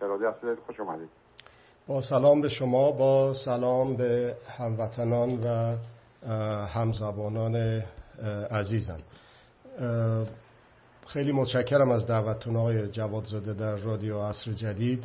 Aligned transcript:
رادیو 0.00 0.56
خوش 0.66 0.80
اومدید. 0.80 1.08
با 1.86 2.00
سلام 2.00 2.40
به 2.40 2.48
شما 2.48 2.90
با 2.90 3.34
سلام 3.34 3.96
به 3.96 4.34
هموطنان 4.58 5.40
و 5.44 5.76
همزبانان 6.66 7.82
عزیزم. 8.50 9.00
خیلی 11.06 11.32
متشکرم 11.32 11.90
از 11.90 12.06
دعوتتون 12.06 12.56
های 12.56 12.88
جواد 12.88 13.24
زاده 13.24 13.52
در 13.54 13.76
رادیو 13.76 14.22
عصر 14.22 14.52
جدید. 14.52 15.04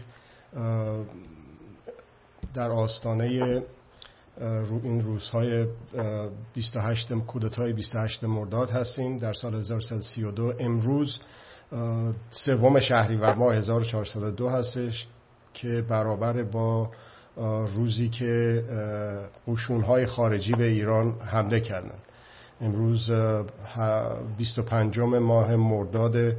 در 2.54 2.72
آستانه 2.72 3.64
این 4.84 5.02
روزهای 5.02 5.68
28 6.54 7.14
کودتای 7.14 7.74
28 7.74 8.24
مرداد 8.24 8.70
هستیم. 8.70 9.18
در 9.18 9.34
سال 9.34 9.56
1332 9.56 10.54
امروز 10.60 11.20
سوم 12.30 12.80
شهریور 12.80 13.34
ماه 13.34 13.56
1402 13.56 14.50
هستش 14.50 15.08
که 15.54 15.86
برابر 15.90 16.44
با 16.44 16.90
روزی 17.76 18.10
که 18.10 18.64
قشونهای 19.48 20.06
خارجی 20.06 20.52
به 20.52 20.64
ایران 20.64 21.12
حمله 21.12 21.60
کردند 21.60 22.02
امروز 22.62 23.12
25 24.38 25.00
ماه 25.00 25.56
مرداد 25.56 26.36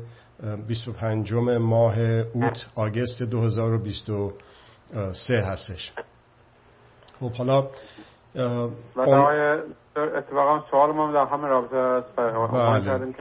25 0.66 1.33
ماه 1.59 2.01
اوت 2.01 2.66
آگست 2.75 3.23
2023 3.23 5.41
هستش. 5.41 5.92
خب 7.20 7.33
حالا 7.33 7.69
اتفاقا 9.97 10.64
سوال 10.70 10.92
ما 10.92 11.12
در 11.12 11.25
همه 11.25 11.48
رابطه 11.48 12.03
بله. 12.53 13.14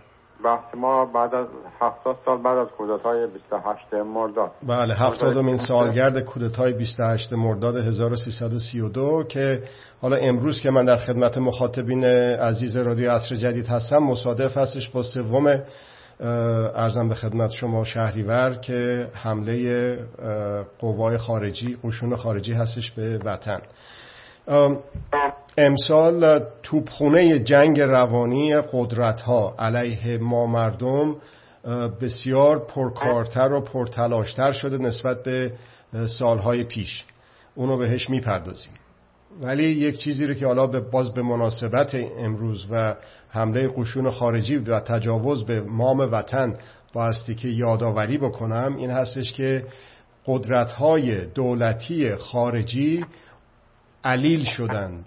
بحث 0.45 0.75
ما 0.75 1.05
بعد 1.05 1.35
از 1.35 1.47
70 1.81 2.17
سال 2.25 2.41
بعد 2.41 2.57
از 2.57 2.67
کودتای 2.77 3.27
28 3.27 3.93
مرداد. 3.93 4.51
بله 4.67 4.93
70 4.93 5.37
این 5.37 5.57
سالگرد 5.57 6.19
کودتای 6.19 6.73
28 6.73 7.33
مرداد 7.33 7.77
1332 7.77 9.23
که 9.29 9.63
حالا 10.01 10.15
امروز 10.15 10.61
که 10.61 10.69
من 10.69 10.85
در 10.85 10.97
خدمت 10.97 11.37
مخاطبین 11.37 12.03
عزیز 12.03 12.77
رادیو 12.77 13.11
عصر 13.11 13.35
جدید 13.35 13.67
هستم 13.67 13.97
مصادف 13.97 14.57
هستش 14.57 14.89
با 14.89 15.03
سوم 15.03 15.61
ارزم 16.75 17.09
به 17.09 17.15
خدمت 17.15 17.51
شما 17.51 17.83
شهریور 17.83 18.55
که 18.55 19.07
حمله 19.13 19.97
قوای 20.79 21.17
خارجی 21.17 21.77
قشون 21.83 22.15
خارجی 22.15 22.53
هستش 22.53 22.91
به 22.91 23.17
وطن. 23.17 23.59
امسال 25.57 26.39
توپخونه 26.63 27.39
جنگ 27.39 27.79
روانی 27.79 28.61
قدرت 28.71 29.21
ها 29.21 29.55
علیه 29.59 30.17
ما 30.17 30.45
مردم 30.45 31.15
بسیار 32.01 32.65
پرکارتر 32.65 33.51
و 33.51 33.61
پرتلاشتر 33.61 34.51
شده 34.51 34.77
نسبت 34.77 35.23
به 35.23 35.51
سالهای 36.07 36.63
پیش. 36.63 37.03
اونو 37.55 37.77
بهش 37.77 38.09
می‌پردازیم. 38.09 38.73
ولی 39.41 39.63
یک 39.63 39.97
چیزی 39.97 40.25
رو 40.25 40.33
که 40.33 40.45
حالا 40.45 40.67
باز 40.67 41.13
به 41.13 41.21
مناسبت 41.21 41.95
امروز 42.17 42.67
و 42.71 42.95
حمله 43.29 43.67
قشون 43.67 44.11
خارجی 44.11 44.57
و 44.57 44.79
تجاوز 44.79 45.45
به 45.45 45.61
مام 45.61 45.99
وطن 45.99 46.55
بایستی 46.93 47.35
که 47.35 47.47
یادآوری 47.47 48.17
بکنم 48.17 48.75
این 48.77 48.89
هستش 48.89 49.33
که 49.33 49.65
قدرت 50.25 50.71
های 50.71 51.25
دولتی 51.25 52.15
خارجی 52.15 53.05
علیل 54.03 54.43
شدند. 54.43 55.05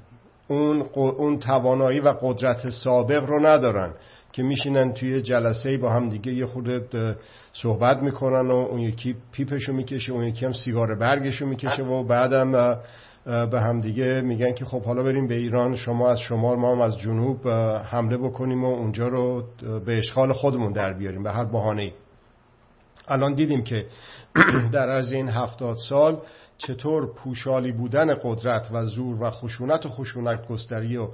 اون, 0.49 0.87
اون 0.95 1.39
توانایی 1.39 2.01
و 2.01 2.15
قدرت 2.21 2.69
سابق 2.69 3.25
رو 3.25 3.47
ندارن 3.47 3.95
که 4.33 4.43
میشینن 4.43 4.93
توی 4.93 5.23
جلسه 5.23 5.79
با 5.79 5.91
هم 5.91 6.09
دیگه 6.09 6.33
یه 6.33 6.47
خود 6.47 6.69
صحبت 7.53 8.03
می‌کنن 8.03 8.51
و 8.51 8.55
اون 8.55 8.81
یکی 8.81 9.17
پیپشو 9.33 9.73
می‌کشه 9.73 10.13
اون 10.13 10.25
یکی 10.25 10.47
هم 10.47 10.53
سیگار 10.53 10.95
برگشو 10.95 11.47
می‌کشه 11.47 11.83
و 11.83 12.05
بعدم 12.05 12.79
به 13.27 13.61
هم 13.61 13.81
دیگه 13.81 14.21
میگن 14.21 14.53
که 14.53 14.65
خب 14.65 14.83
حالا 14.83 15.03
بریم 15.03 15.29
به 15.29 15.35
ایران 15.35 15.77
شما 15.77 16.11
از 16.11 16.21
شمال 16.21 16.57
ما 16.57 16.75
هم 16.75 16.81
از 16.81 16.99
جنوب 16.99 17.49
حمله 17.91 18.17
بکنیم 18.17 18.65
و 18.65 18.75
اونجا 18.75 19.09
رو 19.09 19.45
به 19.87 19.99
اشغال 19.99 20.33
خودمون 20.33 20.73
در 20.73 20.93
بیاریم 20.93 21.23
به 21.23 21.33
هر 21.33 21.45
بهانه 21.45 21.93
الان 23.09 23.35
دیدیم 23.35 23.65
که 23.65 23.87
در 24.73 24.89
از 24.89 25.13
این 25.13 25.29
هفتاد 25.29 25.77
سال 25.89 26.19
چطور 26.59 27.15
پوشالی 27.15 27.73
بودن 27.73 28.15
قدرت 28.23 28.69
و 28.73 28.85
زور 28.85 29.23
و 29.23 29.31
خشونت 29.31 29.87
و 29.87 29.89
خشونت 29.89 30.49
گستری 30.49 30.97
و 30.97 31.09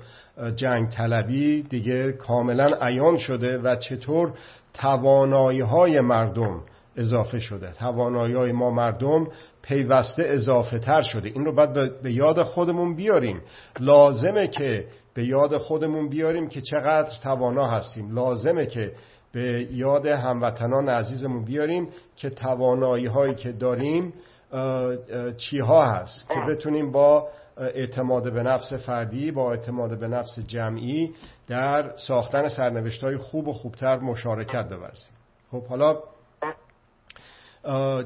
جنگ 0.56 0.88
طلبی 0.88 1.62
دیگه 1.62 2.12
کاملا 2.12 2.70
عیان 2.80 3.18
شده 3.18 3.58
و 3.58 3.76
چطور 3.76 4.32
توانایی 4.74 5.60
های 5.60 6.00
مردم 6.00 6.62
اضافه 6.96 7.38
شده. 7.38 7.72
توانایی 7.78 8.34
های 8.34 8.52
ما 8.52 8.70
مردم 8.70 9.26
پیوسته 9.62 10.22
اضافه 10.26 10.78
تر 10.78 11.00
شده. 11.00 11.28
این 11.28 11.44
رو 11.44 11.54
باید 11.54 12.02
به 12.02 12.12
یاد 12.12 12.42
خودمون 12.42 12.96
بیاریم. 12.96 13.40
لازمه 13.80 14.48
که 14.48 14.86
به 15.14 15.24
یاد 15.24 15.58
خودمون 15.58 16.08
بیاریم 16.08 16.48
که 16.48 16.60
چقدر 16.60 17.16
توانا 17.22 17.66
هستیم. 17.66 18.14
لازمه 18.14 18.66
که 18.66 18.92
به 19.32 19.68
یاد 19.70 20.06
هموطنان 20.06 20.88
عزیزمون 20.88 21.44
بیاریم 21.44 21.88
که 22.16 22.30
توانایی 22.30 23.06
هایی 23.06 23.34
که 23.34 23.52
داریم 23.52 24.12
چیها 25.36 25.84
هست 25.84 26.28
که 26.28 26.40
بتونیم 26.48 26.92
با 26.92 27.28
اعتماد 27.58 28.32
به 28.32 28.42
نفس 28.42 28.72
فردی 28.72 29.30
با 29.30 29.50
اعتماد 29.50 29.98
به 29.98 30.08
نفس 30.08 30.38
جمعی 30.38 31.14
در 31.48 31.96
ساختن 31.96 32.48
سرنوشت 32.48 33.04
های 33.04 33.16
خوب 33.16 33.48
و 33.48 33.52
خوبتر 33.52 33.98
مشارکت 33.98 34.68
بورزیم 34.68 35.12
خب 35.50 35.66
حالا 35.66 35.98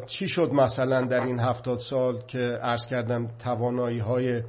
چی 0.07 0.29
شد 0.29 0.53
مثلا 0.53 1.07
در 1.07 1.21
این 1.21 1.41
هفتاد 1.41 1.79
سال 1.79 2.19
که 2.27 2.39
عرض 2.63 2.87
کردم 2.87 3.29
توانایی 3.39 3.99
های 3.99 4.43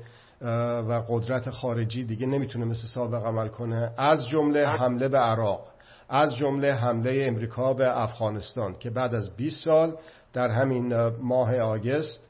و 0.87 1.03
قدرت 1.09 1.49
خارجی 1.49 2.03
دیگه 2.03 2.27
نمی‌تونه 2.27 2.65
مثل 2.65 2.87
سابق 2.87 3.25
عمل 3.25 3.47
کنه؟ 3.47 3.91
از 3.97 4.27
جمله 4.27 4.67
حمله 4.67 5.07
به 5.07 5.17
عراق 5.17 5.67
از 6.09 6.35
جمله 6.35 6.73
حمله 6.73 7.25
امریکا 7.27 7.73
به 7.73 8.01
افغانستان 8.01 8.75
که 8.79 8.89
بعد 8.89 9.15
از 9.15 9.35
20 9.35 9.65
سال 9.65 9.95
در 10.37 10.51
همین 10.51 11.09
ماه 11.21 11.57
آگست 11.57 12.29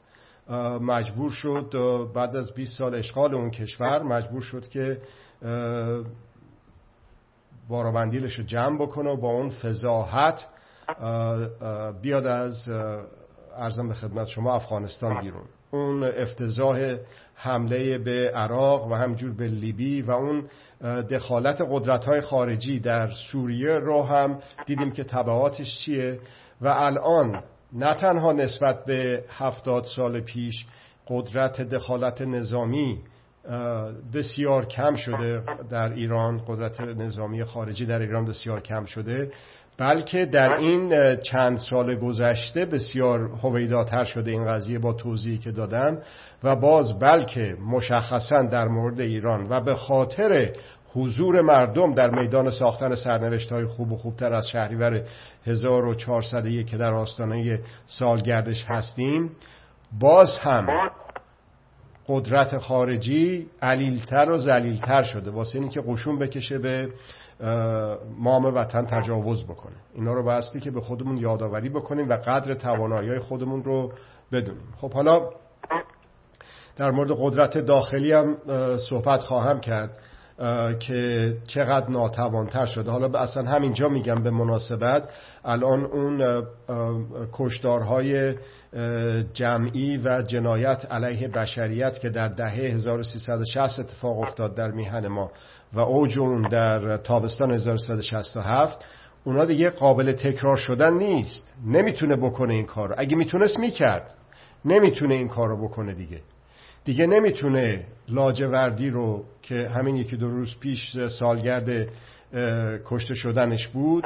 مجبور 0.80 1.30
شد 1.30 1.74
بعد 2.14 2.36
از 2.36 2.54
20 2.54 2.78
سال 2.78 2.94
اشغال 2.94 3.34
اون 3.34 3.50
کشور 3.50 4.02
مجبور 4.02 4.40
شد 4.40 4.68
که 4.68 5.00
بارابندیلش 7.68 8.34
رو 8.34 8.44
جمع 8.44 8.78
بکنه 8.78 9.10
و 9.10 9.16
با 9.16 9.28
اون 9.28 9.50
فضاحت 9.50 10.46
بیاد 12.02 12.26
از 12.26 12.68
ارزم 13.56 13.88
به 13.88 13.94
خدمت 13.94 14.26
شما 14.26 14.54
افغانستان 14.54 15.20
بیرون. 15.20 15.46
اون 15.70 16.04
افتضاح 16.04 16.96
حمله 17.34 17.98
به 17.98 18.30
عراق 18.34 18.86
و 18.86 18.94
همجور 18.94 19.32
به 19.32 19.46
لیبی 19.46 20.02
و 20.02 20.10
اون 20.10 20.48
دخالت 21.10 21.62
قدرت 21.70 22.04
های 22.04 22.20
خارجی 22.20 22.80
در 22.80 23.10
سوریه 23.10 23.78
رو 23.78 24.02
هم 24.02 24.38
دیدیم 24.66 24.90
که 24.90 25.04
طبعاتش 25.04 25.78
چیه. 25.78 26.20
و 26.60 26.68
الان 26.68 27.42
نه 27.72 27.94
تنها 27.94 28.32
نسبت 28.32 28.84
به 28.84 29.24
هفتاد 29.28 29.84
سال 29.84 30.20
پیش 30.20 30.66
قدرت 31.08 31.60
دخالت 31.60 32.22
نظامی 32.22 32.98
بسیار 34.14 34.66
کم 34.66 34.94
شده 34.94 35.42
در 35.70 35.92
ایران 35.92 36.42
قدرت 36.46 36.80
نظامی 36.80 37.44
خارجی 37.44 37.86
در 37.86 37.98
ایران 37.98 38.24
بسیار 38.24 38.60
کم 38.60 38.84
شده 38.84 39.32
بلکه 39.78 40.26
در 40.26 40.50
این 40.52 41.16
چند 41.16 41.58
سال 41.58 41.94
گذشته 41.94 42.64
بسیار 42.64 43.30
هویداتر 43.42 44.04
شده 44.04 44.30
این 44.30 44.44
قضیه 44.46 44.78
با 44.78 44.92
توضیحی 44.92 45.38
که 45.38 45.50
دادم 45.50 45.98
و 46.44 46.56
باز 46.56 46.98
بلکه 46.98 47.56
مشخصا 47.70 48.42
در 48.42 48.68
مورد 48.68 49.00
ایران 49.00 49.46
و 49.50 49.60
به 49.60 49.74
خاطر 49.74 50.52
حضور 50.94 51.40
مردم 51.40 51.94
در 51.94 52.10
میدان 52.10 52.50
ساختن 52.50 52.94
سرنوشت 52.94 53.52
های 53.52 53.66
خوب 53.66 53.92
و 53.92 53.96
خوبتر 53.96 54.34
از 54.34 54.48
شهریور 54.48 55.04
1401 55.46 56.66
که 56.66 56.76
در 56.76 56.92
آستانه 56.92 57.60
سالگردش 57.86 58.64
هستیم 58.64 59.30
باز 60.00 60.38
هم 60.38 60.90
قدرت 62.08 62.58
خارجی 62.58 63.46
علیلتر 63.62 64.30
و 64.30 64.38
زلیلتر 64.38 65.02
شده. 65.02 65.30
واسه 65.30 65.58
اینی 65.58 65.70
که 65.70 65.80
قشون 65.86 66.18
بکشه 66.18 66.58
به 66.58 66.88
مام 68.18 68.44
وطن 68.44 68.86
تجاوز 68.86 69.44
بکنه. 69.44 69.76
اینا 69.94 70.12
رو 70.12 70.24
بایستی 70.24 70.60
که 70.60 70.70
به 70.70 70.80
خودمون 70.80 71.16
یادآوری 71.16 71.68
بکنیم 71.68 72.08
و 72.08 72.12
قدر 72.12 72.54
توانایی 72.54 73.18
خودمون 73.18 73.64
رو 73.64 73.92
بدونیم. 74.32 74.74
خب 74.80 74.92
حالا 74.92 75.30
در 76.76 76.90
مورد 76.90 77.10
قدرت 77.10 77.58
داخلی 77.58 78.12
هم 78.12 78.36
صحبت 78.90 79.20
خواهم 79.20 79.60
کرد. 79.60 79.98
که 80.78 81.36
چقدر 81.46 81.90
ناتوانتر 81.90 82.66
شده. 82.66 82.90
حالا 82.90 83.18
اصلا 83.18 83.42
همینجا 83.42 83.88
میگم 83.88 84.22
به 84.22 84.30
مناسبت. 84.30 85.08
الان 85.44 85.84
اون 85.84 86.42
کشدارهای 87.32 88.34
جمعی 89.32 89.96
و 89.96 90.22
جنایت 90.22 90.86
علیه 90.90 91.28
بشریت 91.28 92.00
که 92.00 92.10
در 92.10 92.28
دهه 92.28 92.54
1360 92.54 93.80
اتفاق 93.80 94.20
افتاد 94.20 94.54
در 94.54 94.70
میهن 94.70 95.08
ما 95.08 95.30
و 95.72 95.80
اوج 95.80 96.18
اون 96.18 96.48
در 96.48 96.96
تابستان 96.96 97.50
1367 97.50 98.84
اونا 99.24 99.44
دیگه 99.44 99.70
قابل 99.70 100.12
تکرار 100.12 100.56
شدن 100.56 100.92
نیست. 100.92 101.52
نمی‌تونه 101.66 102.16
بکنه 102.16 102.54
این 102.54 102.66
کار 102.66 102.94
اگه 102.98 103.16
می‌تونست 103.16 103.58
می‌کرد. 103.58 104.14
نمی‌تونه 104.64 105.14
این 105.14 105.28
کار 105.28 105.48
رو 105.48 105.68
بکنه 105.68 105.94
دیگه. 105.94 106.20
دیگه 106.88 107.06
نمی‌تونه 107.06 107.84
لاجوردی 108.08 108.90
رو 108.90 109.24
که 109.42 109.68
همین 109.68 109.96
یکی 109.96 110.16
دو 110.16 110.28
روز 110.28 110.56
پیش 110.60 110.98
سالگرد 111.08 111.88
کشته 112.86 113.14
شدنش 113.14 113.68
بود 113.68 114.04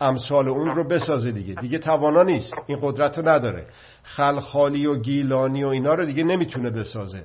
امثال 0.00 0.48
اون 0.48 0.68
رو 0.68 0.88
بسازه 0.88 1.32
دیگه. 1.32 1.54
دیگه 1.54 1.78
توانا 1.78 2.22
نیست. 2.22 2.54
این 2.66 2.78
قدرت 2.82 3.18
نداره. 3.18 3.66
خلخالی 4.02 4.86
و 4.86 4.98
گیلانی 4.98 5.64
و 5.64 5.68
اینا 5.68 5.94
رو 5.94 6.04
دیگه 6.04 6.24
نمی‌تونه 6.24 6.70
بسازه. 6.70 7.24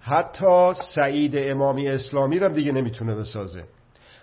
حتی 0.00 0.72
سعید 0.94 1.32
امامی 1.36 1.88
اسلامی 1.88 2.38
رو 2.38 2.48
دیگه 2.48 2.72
نمی‌تونه 2.72 3.14
بسازه. 3.14 3.64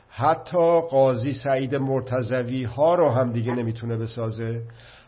حتی 0.10 0.81
قاضی 0.81 1.33
سعید 1.33 1.75
مرتزوی 1.75 2.63
ها 2.63 2.95
رو 2.95 3.10
هم 3.10 3.31
دیگه 3.31 3.51
نمی‌تونه 3.51 3.98
بسازه. 3.98 4.62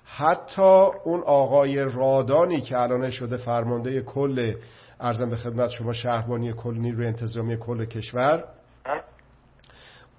حتی 0.10 0.88
اون 1.04 1.24
آقای 1.26 1.84
رادانی 1.84 2.62
که 2.62 2.78
الان 2.78 3.10
شده 3.10 3.38
فرمانده 3.38 4.02
کل 4.02 4.54
ارزم 5.00 5.30
به 5.30 5.36
خدمت 5.36 5.70
شما 5.70 5.94
شهربانی 5.94 6.54
کل 6.54 6.78
نیروی 6.78 7.08
انتظامی 7.08 7.58
کل 7.58 7.86
کشور 7.86 8.44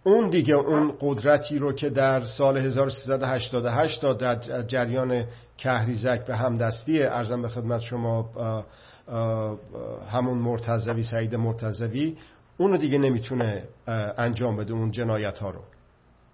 اون 0.04 0.30
دیگه 0.30 0.54
اون 0.54 0.94
قدرتی 1.00 1.58
رو 1.58 1.72
که 1.72 1.90
در 1.90 2.24
سال 2.24 2.56
1388 2.56 4.18
در 4.18 4.62
جریان 4.62 5.24
کهریزک 5.58 6.26
به 6.26 6.36
همدستی 6.36 7.02
ارزم 7.02 7.42
به 7.42 7.48
خدمت 7.48 7.80
شما 7.80 8.30
همون 10.10 10.38
مرتزوی 10.38 11.02
سعید 11.02 11.34
مرتزوی 11.34 12.16
اونو 12.58 12.76
دیگه 12.76 12.98
نمی‌تونه 12.98 13.64
انجام 14.18 14.56
بده 14.56 14.72
اون 14.72 14.90
جنایت 14.90 15.38
ها 15.38 15.50
رو. 15.50 15.60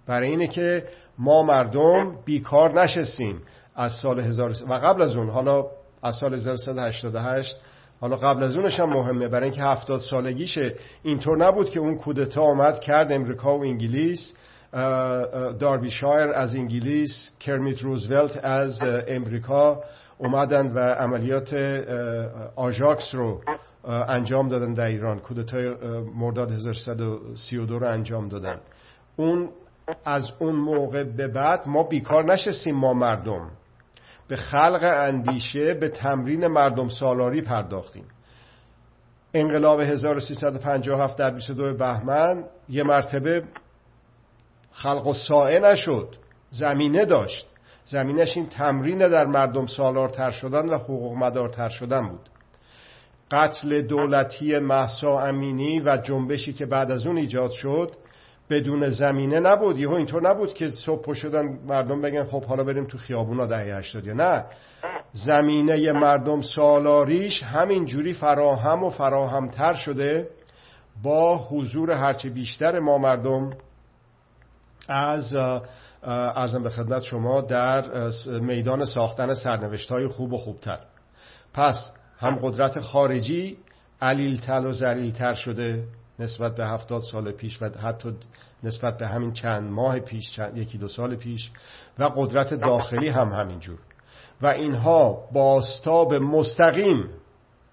برای 0.07 0.29
اینه 0.29 0.47
که 0.47 0.85
ما 1.19 1.43
مردم 1.43 2.17
بیکار 2.25 2.83
نشستیم 2.83 3.43
از 3.75 3.93
سال 3.93 4.21
1000 4.21 4.55
و 4.69 4.75
قبل 4.75 5.03
از 5.03 5.17
اون. 5.17 5.31
حالا 5.31 5.67
از 6.03 6.17
سال 6.17 6.35
1388 6.35 7.57
حالا 8.01 8.17
قبل 8.17 8.43
از 8.43 8.57
اونش 8.57 8.81
هم 8.81 8.89
مهمه. 8.89 9.29
برای 9.29 9.45
اینکه 9.45 9.63
هفتاد 9.63 10.01
سالگیشه. 10.01 10.75
اینطور 11.03 11.39
نبود 11.39 11.71
که 11.71 11.81
اون 11.81 11.99
کودتا 11.99 12.43
آمد 12.43 12.81
کرد 12.81 13.13
امریکا 13.13 13.59
و 13.59 13.63
انگلیس 13.63 14.35
داربی 15.61 15.91
شایر 15.91 16.33
از 16.33 16.55
انگلیس 16.55 17.31
کرمیت 17.41 17.83
روزولت 17.83 18.45
از 18.45 18.79
امریکا 19.09 19.83
اومدند 20.19 20.77
و 20.77 20.79
عملیات 20.79 21.55
آژاکس 22.57 23.15
رو 23.15 23.41
انجام 24.09 24.49
دادن 24.49 24.75
در 24.75 24.87
ایران. 24.87 25.19
کودتای 25.19 25.75
مرداد 26.17 26.51
1332 26.51 27.79
رو 27.79 27.87
انجام 27.87 28.29
دادن. 28.29 28.61
اون 29.17 29.49
از 30.05 30.33
اون 30.39 30.55
موقع 30.55 31.05
به 31.05 31.29
بعد 31.29 31.69
ما 31.69 31.83
بیکار 31.83 32.33
نشستیم 32.33 32.75
ما 32.75 32.95
مردم. 32.95 33.51
به 34.29 34.37
خلق 34.37 34.81
اندیشه 34.83 35.75
به 35.75 35.89
تمرین 35.89 36.47
مردم 36.47 36.89
سالاری 36.89 37.43
پرداختیم. 37.43 38.05
انقلاب 39.35 39.81
1357 39.81 41.17
در 41.17 41.31
22 41.31 41.75
بهمن 41.75 42.45
یه 42.69 42.83
مرتبه 42.83 43.43
خلق 44.73 45.07
و 45.07 45.15
سائه 45.15 45.59
نشد 45.59 46.17
زمینه 46.51 47.05
داشت. 47.05 47.47
زمینش 47.85 48.37
این 48.37 48.47
تمرین 48.47 48.99
در 48.99 49.27
مردم 49.27 49.67
سالارتر 49.67 50.31
شدن 50.31 50.69
و 50.69 50.79
حقوق 50.79 51.17
مدارتر 51.17 51.69
شدن 51.69 52.09
بود. 52.09 52.29
قتل 53.31 53.83
دولتی 53.83 54.59
محسا 54.59 55.21
امینی 55.21 55.81
و 55.81 55.97
جنبشی 55.97 56.53
که 56.53 56.67
بعد 56.67 56.91
از 56.91 57.07
اون 57.07 57.19
ایجاد 57.19 57.51
شد 57.51 57.93
بدون 58.55 58.91
زمینه 58.91 59.41
نبود. 59.41 59.79
یهو 59.79 59.93
اینطور 59.93 60.31
نبود 60.31 60.55
که 60.55 60.71
صبح 60.71 61.15
شدن 61.15 61.59
مردم 61.67 62.03
بگن 62.03 62.25
خب 62.25 62.45
حالا 62.45 62.65
بریم 62.65 62.87
تو 62.87 62.99
خیابونا 62.99 63.47
دهه 63.47 63.79
80 63.79 64.09
نه. 64.09 64.45
زمینه 65.13 65.93
مردم 65.93 66.43
سالاریش 66.43 67.43
همین 67.43 67.85
جوری 67.85 68.15
فراهم 68.15 68.85
و 68.85 68.91
فراهمتر 68.91 69.75
شده 69.75 70.29
با 71.03 71.39
حضور 71.39 71.91
هرچه 71.91 72.31
بیشتر 72.31 72.79
ما 72.79 72.99
مردم. 72.99 73.51
از 74.89 75.37
ارزم 76.03 76.63
به 76.63 76.71
خدمت 76.71 77.03
شما 77.03 77.41
در 77.41 77.85
میدان 78.27 78.85
ساختن 78.85 79.35
سرنوشت 79.35 79.93
های 79.93 80.09
خوب 80.09 80.33
و 80.33 80.39
خوبتر. 80.39 80.79
پس 81.55 81.91
هم 82.19 82.39
قدرت 82.43 82.81
خارجی 82.81 83.59
علیلتر 84.03 84.67
و 84.67 84.73
زلیلتر 84.73 85.35
شده. 85.35 85.85
نسبت 86.19 86.55
به 86.55 86.67
هفتاد 86.67 87.03
سال 87.03 87.33
پیش 87.33 87.63
و 87.63 87.71
حتی 87.83 88.17
نسبت 88.63 88.99
به 88.99 89.07
همین 89.07 89.33
چند 89.33 89.71
ماه 89.71 90.01
پیش 90.01 90.31
چند، 90.31 90.59
یکی 90.59 90.79
دو 90.79 90.89
سال 90.89 91.17
پیش 91.17 91.51
و 91.99 92.05
قدرت 92.05 92.55
داخلی 92.55 93.09
هم 93.09 93.29
همینجور. 93.29 93.79
و 94.43 94.47
اینها 94.47 95.29
باستاب 95.33 96.15
مستقیم 96.15 97.11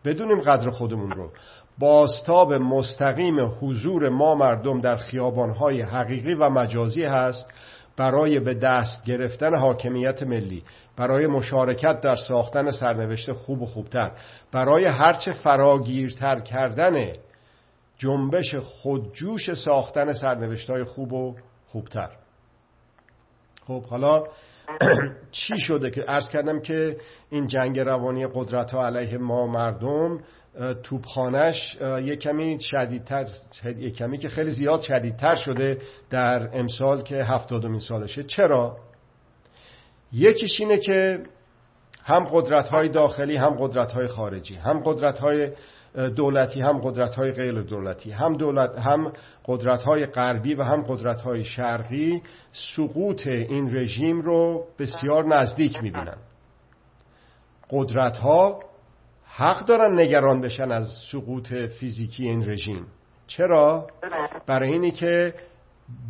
بدونیم 0.06 0.42
قدر 0.42 0.70
خودمون 0.70 1.12
رو 1.12 1.32
باستاب 1.80 2.54
مستقیم 2.54 3.40
حضور 3.62 4.10
ما 4.10 4.36
مردم 4.36 4.82
در 4.82 4.98
خیابانهای 4.98 5.82
حقیقی 5.82 6.34
و 6.34 6.50
مجازی 6.50 7.04
هست 7.04 7.52
برای 7.98 8.40
به 8.40 8.54
دست 8.54 9.06
گرفتن 9.06 9.58
حاکمیت 9.58 10.24
ملی 10.24 10.64
برای 10.98 11.28
مشارکت 11.28 12.02
در 12.02 12.16
ساختن 12.16 12.72
سرنوشت 12.72 13.32
خوب 13.32 13.62
و 13.62 13.66
خوبتر 13.66 14.12
برای 14.52 14.86
هرچه 14.86 15.32
فراگیرتر 15.32 16.40
کردن 16.40 17.14
جنبش 18.02 18.56
خودجوش 18.56 19.54
ساختن 19.54 20.14
سرنوشت 20.14 20.70
های 20.70 20.84
خوب 20.84 21.14
و 21.14 21.36
خوبتر 21.68 22.10
خب 23.68 23.84
حالا 23.84 24.24
چی 25.32 25.58
شده 25.58 25.92
که 25.92 26.02
عرض 26.02 26.30
کردم 26.30 26.60
که 26.60 26.98
این 27.30 27.48
جنگ 27.48 27.80
روانی 27.80 28.28
قدرت 28.34 28.72
ها 28.72 28.86
علیه 28.86 29.18
ما 29.18 29.48
مردم 29.48 30.20
توپخانش 30.84 31.78
یک 31.82 32.20
کمی 32.20 32.58
شدیدتر 32.62 33.28
یک 33.66 33.96
کمی 33.96 34.18
که 34.18 34.30
خیلی 34.30 34.50
زیاد 34.50 34.82
شدیدتر 34.82 35.36
شده 35.36 35.78
در 36.10 36.50
امسال 36.60 37.02
که 37.02 37.16
هفتادمین 37.16 37.80
سالشه 37.80 38.24
چرا؟ 38.24 38.78
یکیش 40.14 40.60
اینه 40.62 40.78
که 40.78 41.24
هم 42.04 42.24
قدرت 42.32 42.70
های 42.70 42.90
داخلی 42.90 43.36
هم 43.36 43.56
قدرت 43.60 43.92
های 43.92 44.08
خارجی 44.08 44.56
هم 44.56 44.82
قدرت 44.86 45.20
های 45.20 45.52
دولتی 45.96 46.62
هم 46.62 46.80
قدرت 46.80 47.16
های 47.16 47.32
غیر 47.32 47.62
دولتی 47.62 48.12
هم, 48.12 48.38
دولت 48.38 48.80
هم 48.80 49.12
قدرت 49.46 49.84
های 49.84 50.06
غربی 50.06 50.54
و 50.56 50.64
هم 50.64 50.82
قدرت 50.82 51.22
های 51.22 51.44
شرقی 51.44 52.22
سقوط 52.52 53.28
این 53.28 53.76
رژیم 53.76 54.22
رو 54.22 54.66
بسیار 54.80 55.26
نزدیک 55.26 55.84
می‌بینن 55.84 56.18
قدرت 57.70 58.18
ها 58.18 58.60
حق 59.26 59.66
دارن 59.66 60.00
نگران 60.00 60.42
بشن 60.42 60.72
از 60.72 60.88
سقوط 61.12 61.54
فیزیکی 61.54 62.28
این 62.28 62.50
رژیم 62.50 62.88
چرا؟ 63.28 63.88
برای 64.48 64.70
اینی 64.70 64.92
که 64.92 65.34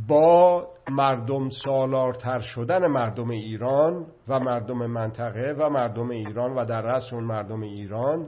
با 0.08 0.68
مردم 0.90 1.50
سالارتر 1.50 2.40
شدن 2.40 2.88
مردم 2.88 3.30
ایران 3.30 4.06
و 4.28 4.40
مردم 4.40 4.86
منطقه 4.86 5.56
و 5.60 5.70
مردم 5.70 6.10
ایران 6.10 6.56
و 6.56 6.66
در 6.66 6.82
رأس 6.82 7.14
اون 7.14 7.24
مردم 7.24 7.62
ایران 7.62 8.28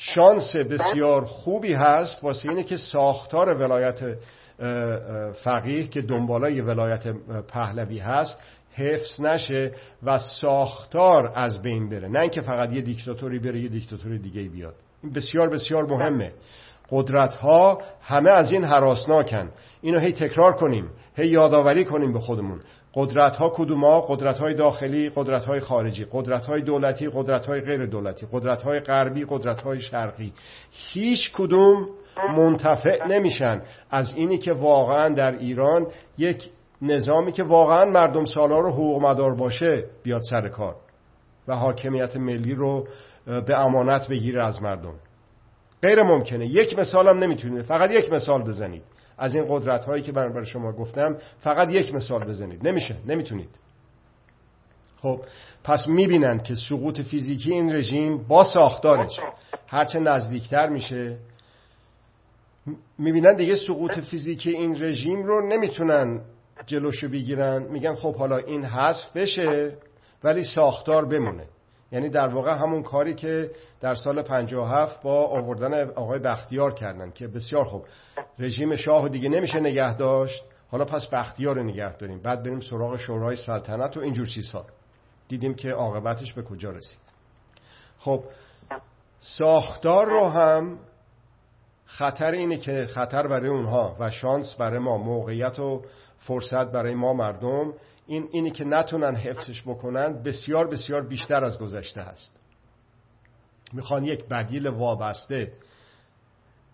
شانس 0.00 0.56
بسیار 0.56 1.24
خوبی 1.24 1.72
هست 1.72 2.24
واسه 2.24 2.48
اینه 2.48 2.62
که 2.62 2.76
ساختار 2.76 3.54
ولایت 3.54 4.00
فقیه 5.44 5.86
که 5.86 6.02
دنبالای 6.02 6.60
ولایت 6.60 7.06
پهلوی 7.48 7.98
هست 7.98 8.36
حفظ 8.72 9.20
نشه 9.20 9.72
و 10.02 10.18
ساختار 10.18 11.32
از 11.34 11.62
بین 11.62 11.88
بره. 11.88 12.08
نه 12.08 12.20
اینکه 12.20 12.40
فقط 12.40 12.72
یه 12.72 12.80
دیکتاتوری 12.80 13.38
بره 13.38 13.60
یه 13.60 13.68
دیکتاتوری 13.68 14.18
دیگه 14.18 14.42
بیاد. 14.42 14.74
این 15.02 15.12
بسیار 15.12 15.48
بسیار 15.48 15.86
مهمه. 15.86 16.32
قدرت 16.90 17.36
ها 17.36 17.82
همه 18.02 18.30
از 18.30 18.52
این 18.52 18.64
حراسناکن 18.64 19.50
اینو 19.80 19.98
هی 19.98 20.12
تکرار 20.12 20.52
کنیم 20.52 20.90
هی 21.16 21.26
یادآوری 21.26 21.84
کنیم 21.84 22.12
به 22.12 22.20
خودمون. 22.20 22.60
قدرت 22.94 23.36
ها 23.36 23.52
کدوم 23.54 24.00
قدرت 24.00 24.38
های 24.38 24.54
داخلی 24.54 25.10
قدرت 25.14 25.44
های 25.44 25.60
خارجی 25.60 26.06
قدرت 26.12 26.46
های 26.46 26.62
دولتی 26.62 27.08
قدرت 27.12 27.46
های 27.46 27.60
غیر 27.60 27.86
دولتی 27.86 28.26
قدرت 28.32 28.62
های 28.62 28.80
غربی 28.80 29.26
قدرت 29.28 29.62
های 29.62 29.80
شرقی. 29.80 30.32
هیچ 30.70 31.32
کدوم 31.32 31.88
منتفع 32.36 33.06
نمیشن. 33.06 33.62
از 33.90 34.14
اینی 34.16 34.38
که 34.38 34.52
واقعا 34.52 35.08
در 35.08 35.38
ایران 35.38 35.86
یک 36.18 36.50
نظامی 36.82 37.32
که 37.32 37.42
واقعا 37.42 37.84
مردم 37.84 38.24
سالار 38.24 38.66
و 38.66 38.70
حقوق 38.70 39.02
مدار 39.02 39.34
باشه 39.34 39.84
بیاد 40.02 40.22
سر 40.30 40.48
کار 40.48 40.76
و 41.48 41.56
حاکمیت 41.56 42.16
ملی 42.16 42.54
رو 42.54 42.88
به 43.26 43.60
امانت 43.60 44.08
بگیره 44.08 44.44
از 44.44 44.62
مردم. 44.62 44.94
غیر 45.82 46.02
ممکنه. 46.02 46.46
یک 46.46 46.78
مثال 46.78 47.08
هم 47.08 47.18
نمی‌تونید. 47.18 47.62
فقط 47.62 47.90
یک 47.90 48.12
مثال 48.12 48.42
بزنید. 48.42 48.82
از 49.18 49.34
این 49.34 49.46
قدرت 49.48 49.84
هایی 49.84 50.02
که 50.02 50.12
برای 50.12 50.46
شما 50.46 50.72
گفتم 50.72 51.16
فقط 51.40 51.70
یک 51.70 51.94
مثال 51.94 52.24
بزنید. 52.24 52.68
نمیشه. 52.68 52.96
نمی‌تونید. 53.06 53.50
خب 55.02 55.20
پس 55.64 55.88
می‌بینن 55.88 56.38
که 56.38 56.54
سقوط 56.54 57.00
فیزیکی 57.00 57.52
این 57.52 57.72
رژیم 57.72 58.18
با 58.18 58.44
ساختارش 58.44 59.20
هرچه 59.66 60.00
نزدیکتر 60.00 60.68
میشه. 60.68 61.16
می‌بینن 62.98 63.34
دیگه 63.34 63.54
سقوط 63.54 63.98
فیزیکی 63.98 64.50
این 64.50 64.84
رژیم 64.84 65.22
رو 65.22 65.48
نمی‌تونن 65.48 66.20
جلوشو 66.66 67.08
بگیرن. 67.08 67.62
میگن 67.62 67.94
خب 67.94 68.16
حالا 68.16 68.36
این 68.36 68.64
حذف 68.64 69.16
بشه 69.16 69.72
ولی 70.24 70.44
ساختار 70.44 71.04
بمونه. 71.04 71.46
یعنی 71.92 72.08
در 72.08 72.28
واقع 72.28 72.52
همون 72.54 72.82
کاری 72.82 73.14
که 73.14 73.50
در 73.80 73.94
سال 73.94 74.22
57 74.22 75.02
با 75.02 75.26
آوردن 75.26 75.90
آقای 75.90 76.18
بختیار 76.18 76.74
کردن 76.74 77.10
که 77.10 77.28
بسیار 77.28 77.64
خوب. 77.64 77.84
رژیم 78.38 78.76
شاه 78.76 79.08
دیگه 79.08 79.28
نمیشه 79.28 79.60
نگه 79.60 79.96
داشت. 79.96 80.44
حالا 80.70 80.84
پس 80.84 81.06
بختیار 81.06 81.56
رو 81.56 81.62
نگه 81.62 81.96
داریم. 81.96 82.18
بعد 82.18 82.42
بریم 82.42 82.60
سراغ 82.60 82.96
شورای 82.96 83.36
سلطنت 83.36 83.96
و 83.96 84.00
اینجور 84.00 84.26
چیزها. 84.26 84.66
دیدیم 85.28 85.54
که 85.54 85.70
عاقبتش 85.70 86.32
به 86.32 86.42
کجا 86.42 86.70
رسید. 86.70 87.00
خب 87.98 88.24
ساختار 89.20 90.06
رو 90.06 90.28
هم 90.28 90.78
خطر 91.86 92.30
اینه 92.30 92.56
که 92.56 92.86
خطر 92.86 93.26
برای 93.26 93.50
اونها 93.50 93.96
و 94.00 94.10
شانس 94.10 94.54
برای 94.54 94.78
ما 94.78 94.98
موقعیت 94.98 95.58
و 95.58 95.82
فرصت 96.18 96.72
برای 96.72 96.94
ما 96.94 97.12
مردم 97.12 97.72
این 98.08 98.28
اینی 98.32 98.50
که 98.50 98.64
نتونن 98.64 99.16
حفظش 99.16 99.62
بکنن 99.62 100.22
بسیار 100.22 100.66
بسیار 100.66 101.06
بیشتر 101.06 101.44
از 101.44 101.58
گذشته 101.58 102.00
هست. 102.00 102.40
می‌خوان 103.72 104.04
یک 104.04 104.24
بدیل 104.24 104.66
وابسته 104.66 105.52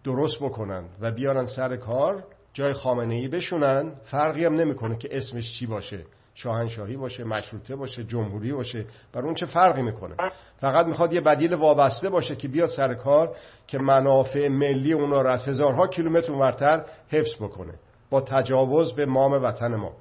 درست 0.04 0.36
بکنن 0.36 0.84
و 1.00 1.10
بیارن 1.12 1.44
سر 1.44 1.76
کار 1.76 2.24
جای 2.52 2.72
خامنه 2.72 3.14
ای 3.14 3.28
بشونن. 3.28 3.92
فرقی 4.04 4.44
هم 4.44 4.54
نمی‌کنه 4.54 4.98
که 4.98 5.08
اسمش 5.12 5.58
چی 5.58 5.66
باشه. 5.66 6.04
شاهنشاهی 6.34 6.96
باشه 6.96 7.24
مشروطه 7.24 7.76
باشه 7.76 8.04
جمهوری 8.04 8.52
باشه. 8.52 8.86
بر 9.12 9.22
اون 9.22 9.34
چه 9.34 9.46
فرقی 9.46 9.82
می‌کنه؟ 9.82 10.16
فقط 10.60 10.86
می‌خواد 10.86 11.12
یه 11.12 11.20
بدیل 11.20 11.54
وابسته 11.54 12.08
باشه 12.08 12.36
که 12.36 12.48
بیاد 12.48 12.68
سر 12.68 12.94
کار 12.94 13.36
که 13.66 13.78
منافع 13.78 14.48
ملی 14.48 14.92
اونا 14.92 15.22
رو 15.22 15.30
از 15.30 15.48
هزارها 15.48 15.86
کیلومتر 15.86 16.32
اونورتر 16.32 16.84
حفظ 17.08 17.34
بکنه. 17.34 17.74
با 18.10 18.20
تجاوز 18.20 18.92
به 18.92 19.06
مام 19.06 19.32
وطن 19.32 19.74
ما. 19.74 19.92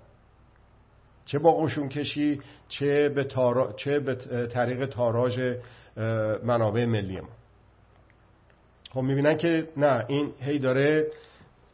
چه 1.26 1.40
با 1.40 1.54
قشون 1.54 1.90
کشی 1.90 2.42
چه 2.68 3.10
به, 3.10 3.28
چه 3.76 4.00
به 4.00 4.16
طریق 4.48 4.86
تاراج 4.86 5.58
منابع 6.44 6.86
ملی 6.86 7.20
ما. 7.20 7.30
خب 8.94 9.02
می‌بینن 9.02 9.38
که 9.38 9.68
نه 9.78 10.06
این 10.08 10.34
هی 10.40 10.60
داره 10.60 11.08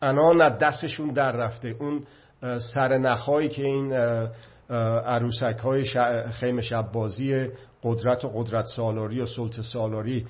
الان 0.01 0.41
از 0.41 0.57
دستشون 0.59 1.07
در 1.07 1.31
رفته. 1.31 1.75
اون 1.79 2.03
سرنخهایی 2.73 3.49
که 3.49 3.65
این 3.65 3.93
عروسک 5.05 5.57
های 5.63 5.85
خیم 6.31 6.61
شب 6.61 6.91
بازی 6.91 7.47
قدرت 7.83 8.25
و 8.25 8.29
قدرت 8.35 8.65
سالاری 8.65 9.21
و 9.21 9.25
سلط 9.25 9.61
سالاری 9.61 10.25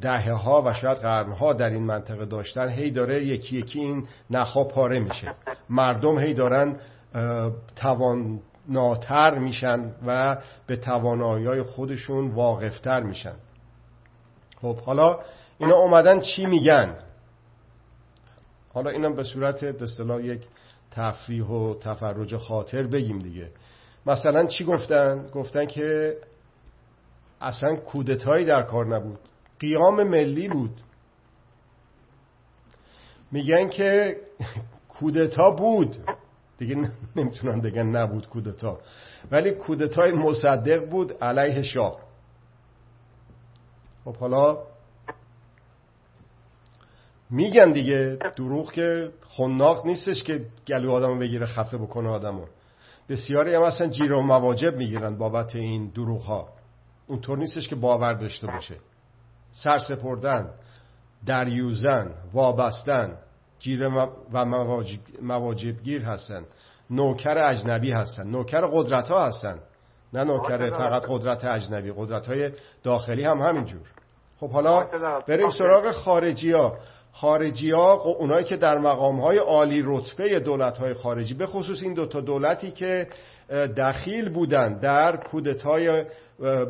دهه 0.00 0.32
ها 0.32 0.62
و 0.66 0.72
شاید 0.72 0.98
ها 0.98 1.52
در 1.52 1.70
این 1.70 1.82
منطقه 1.82 2.24
داشتن 2.24 2.68
هی 2.68 2.90
داره 2.90 3.24
یکی 3.24 3.56
یکی 3.56 3.78
این 3.78 4.06
نخها 4.30 4.64
پاره 4.64 5.00
میشه. 5.00 5.34
مردم 5.70 6.18
هی 6.18 6.34
دارن 6.34 6.76
تواناتر 7.76 9.38
میشن 9.38 9.94
و 10.06 10.36
به 10.66 10.76
توانایی 10.76 11.62
خودشون 11.62 12.28
واقفتر 12.28 13.00
میشن. 13.00 13.34
خب 14.60 14.78
حالا 14.80 15.20
اینا 15.58 15.76
اومدن 15.76 16.20
چی 16.20 16.46
میگن؟ 16.46 16.94
حالا 18.74 18.90
اینم 18.90 19.14
به 19.14 19.22
صورت 19.22 19.64
به 19.64 19.86
یک 20.24 20.46
تفریح 20.90 21.44
و 21.44 21.74
تفرج 21.74 22.36
خاطر 22.36 22.82
بگیم 22.82 23.18
دیگه. 23.18 23.50
مثلا 24.06 24.46
چی 24.46 24.64
گفتن؟ 24.64 25.26
گفتن 25.34 25.66
که 25.66 26.16
اصلا 27.40 27.76
کودتایی 27.76 28.44
در 28.44 28.62
کار 28.62 28.86
نبود. 28.86 29.18
قیام 29.60 30.02
ملی 30.02 30.48
بود. 30.48 30.80
میگن 33.30 33.68
که 33.68 34.16
کودتا 34.88 35.50
بود. 35.50 35.96
دیگه 36.58 36.90
نمی‌تونن 37.16 37.60
بگن 37.60 37.86
نبود 37.86 38.28
کودتا. 38.28 38.78
ولی 39.30 39.50
کودتای 39.50 40.12
مصدق 40.12 40.90
بود 40.90 41.12
علیه 41.12 41.62
شاه. 41.62 42.00
خب 44.04 44.16
حالا 44.16 44.58
میگن 47.30 47.70
دیگه 47.70 48.18
دروغ 48.36 48.72
که 48.72 49.12
خناق 49.28 49.86
نیستش 49.86 50.22
که 50.22 50.46
گلو 50.68 50.92
آدمو 50.92 51.18
بگیره 51.18 51.46
خفه 51.46 51.78
بکنه 51.78 52.08
آدمو. 52.08 52.46
بسیاری 53.08 53.54
هم 53.54 53.62
اصلا 53.62 53.86
جیر 53.86 54.12
و 54.12 54.22
مواجب 54.22 54.76
می‌گیرن 54.76 55.18
بابت 55.18 55.56
این 55.56 55.88
دروغ 55.88 56.22
ها 56.22 56.48
اونطور 57.06 57.38
نیستش 57.38 57.68
که 57.68 57.76
باور 57.76 58.12
داشته 58.12 58.46
باشه. 58.46 58.76
سر 59.52 59.78
سپردن 59.78 60.50
دریوزن 61.26 62.14
وابستن. 62.32 63.16
جیر 63.58 63.88
و 64.32 64.44
مواجب 65.20 65.82
گیر 65.82 66.04
هستن. 66.04 66.44
نوکر 66.90 67.38
اجنبی 67.38 67.92
هستن. 67.92 68.26
نوکر 68.26 68.66
قدرت 68.66 69.08
ها 69.08 69.26
هستن. 69.26 69.58
نه 70.12 70.24
نوکر 70.24 70.70
فقط 70.70 71.06
قدرت 71.08 71.44
اجنبی. 71.44 71.92
قدرت 71.96 72.28
های 72.28 72.50
داخلی 72.82 73.24
هم 73.24 73.38
همینجور. 73.38 73.86
خب 74.40 74.50
حالا 74.50 74.86
بریم 75.28 75.48
سراغ 75.48 75.90
خارجی 75.90 76.52
ها 76.52 76.78
خارجی 77.20 77.70
ها 77.70 77.92
اونایی 77.92 78.44
که 78.44 78.56
در 78.56 78.78
مقام 78.78 79.20
های 79.20 79.38
عالی 79.38 79.82
رتبه 79.86 80.40
دولت 80.40 80.78
های 80.78 80.94
خارجی 80.94 81.34
به 81.34 81.46
خصوص 81.46 81.82
این 81.82 81.94
دوتا 81.94 82.20
دولتی 82.20 82.70
که 82.70 83.08
دخیل 83.76 84.28
بودن 84.28 84.78
در 84.78 85.16
کودتای 85.16 86.04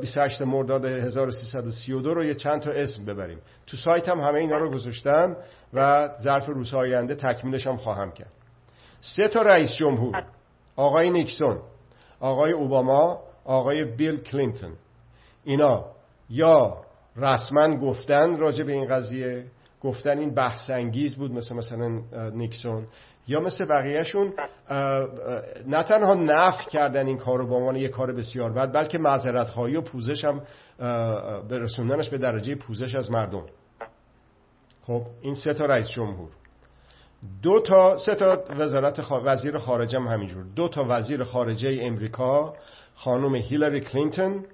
28 0.00 0.42
مرداد 0.42 0.84
1332 0.84 2.14
رو 2.14 2.24
یه 2.24 2.34
چند 2.34 2.60
تا 2.60 2.70
اسم 2.70 3.04
ببریم. 3.04 3.38
تو 3.66 3.76
سایت 3.76 4.08
هم 4.08 4.20
همه 4.20 4.38
اینا 4.38 4.58
رو 4.58 4.70
گذاشتم 4.70 5.36
و 5.74 6.08
ظرف 6.22 6.46
روز 6.46 6.74
آینده 6.74 7.14
تکمیلش 7.14 7.66
هم 7.66 7.76
خواهم 7.76 8.12
کرد. 8.12 8.32
سه 9.00 9.28
تا 9.28 9.42
رئیس 9.42 9.74
جمهور. 9.74 10.24
آقای 10.76 11.10
نیکسون 11.10 11.58
آقای 12.20 12.52
اوباما 12.52 13.22
آقای 13.44 13.84
بیل 13.84 14.20
کلینتون. 14.20 14.72
اینا 15.44 15.84
یا 16.30 16.76
رسما 17.16 17.76
گفتن 17.76 18.36
راجع 18.36 18.64
به 18.64 18.72
این 18.72 18.86
قضیه 18.86 19.44
گفتن 19.80 20.18
این 20.18 20.34
بحث 20.34 20.70
انگیز 20.70 21.14
بود 21.16 21.32
مثل 21.32 21.54
مثلا 21.54 22.02
نیکسون. 22.30 22.86
یا 23.28 23.40
مثل 23.40 23.66
بقیهشون 23.66 24.32
نه 25.66 25.82
تنها 25.82 26.14
نفی 26.14 26.70
کردن 26.70 27.06
این 27.06 27.18
کار 27.18 27.38
رو 27.38 27.46
به 27.46 27.54
عنوان 27.54 27.76
یک 27.76 27.90
کار 27.90 28.12
بسیار 28.12 28.52
بد 28.52 28.74
بلکه 28.74 28.98
معذرت 28.98 29.50
خواهی 29.50 29.76
و 29.76 29.80
پوزش 29.80 30.24
هم 30.24 30.42
برسوندنش 31.48 32.08
به 32.08 32.18
درجه 32.18 32.54
پوزش 32.54 32.94
از 32.94 33.10
مردم. 33.10 33.46
خب 34.82 35.02
این 35.20 35.34
سه 35.34 35.54
تا 35.54 35.66
رئیس 35.66 35.88
جمهور. 35.88 36.28
دو 37.42 37.60
تا 37.60 37.96
سه 37.96 38.14
تا 38.14 38.44
وزارت 38.50 39.06
وزیر 39.24 39.58
خارجه 39.58 39.98
هم 39.98 40.06
همینجور. 40.06 40.44
دو 40.56 40.68
تا 40.68 40.86
وزیر 40.88 41.24
خارجه 41.24 41.78
امریکا 41.82 42.54
خانم 42.94 43.34
هیلاری 43.34 43.80
کلینتون 43.80 44.44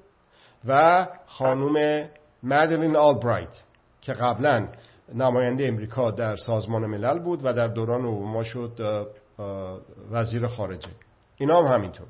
و 0.64 1.06
خانم 1.26 2.08
مدلین 2.42 2.96
آلبرایت 2.96 3.62
که 4.00 4.12
قبلا 4.12 4.68
نماینده 5.14 5.66
امریکا 5.66 6.10
در 6.10 6.36
سازمان 6.36 6.86
ملل 6.86 7.18
بود 7.18 7.40
و 7.44 7.52
در 7.52 7.68
دوران 7.68 8.04
اوباما 8.04 8.42
شد 8.42 9.06
وزیر 10.10 10.46
خارجه. 10.46 10.88
اینا 11.36 11.62
هم 11.62 11.72
همینطور. 11.72 12.06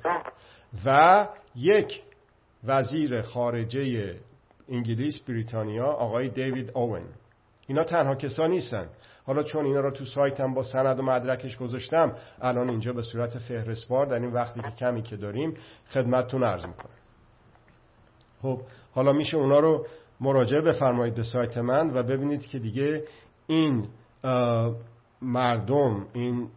و 0.84 1.28
یک 1.54 2.02
وزیر 2.64 3.22
خارجه 3.22 4.14
انگلیس 4.68 5.18
بریتانیا 5.18 5.86
آقای 5.86 6.28
دیوید 6.28 6.70
اوون 6.74 7.02
اینا 7.66 7.84
تنها 7.84 8.14
کسانی 8.14 8.54
نیستن. 8.54 8.88
حالا 9.26 9.42
چون 9.42 9.64
اینا 9.64 9.80
رو 9.80 9.90
تو 9.90 10.04
سایتم 10.04 10.54
با 10.54 10.62
سند 10.62 10.98
و 10.98 11.02
مدرکش 11.02 11.56
گذاشتم 11.56 12.16
الان 12.40 12.70
اینجا 12.70 12.92
به 12.92 13.02
صورت 13.02 13.38
فهرستوار 13.38 14.06
در 14.06 14.18
این 14.18 14.32
وقتی 14.32 14.60
که 14.60 14.70
کمی 14.70 15.02
که 15.02 15.16
داریم 15.16 15.54
خدمتتون 15.90 16.44
عرض 16.44 16.66
می‌کنم. 16.66 16.90
خب 18.42 18.60
حالا 18.94 19.12
میشه 19.12 19.36
اونا 19.36 19.60
رو 19.60 19.86
مراجعه 20.24 20.60
بفرمایید 20.60 21.14
به 21.14 21.22
سایت 21.22 21.58
من 21.58 21.90
و 21.90 22.02
ببینید 22.02 22.46
که 22.46 22.58
دیگه 22.58 23.04
این 23.46 23.88
مردم 25.22 26.06
این 26.12 26.48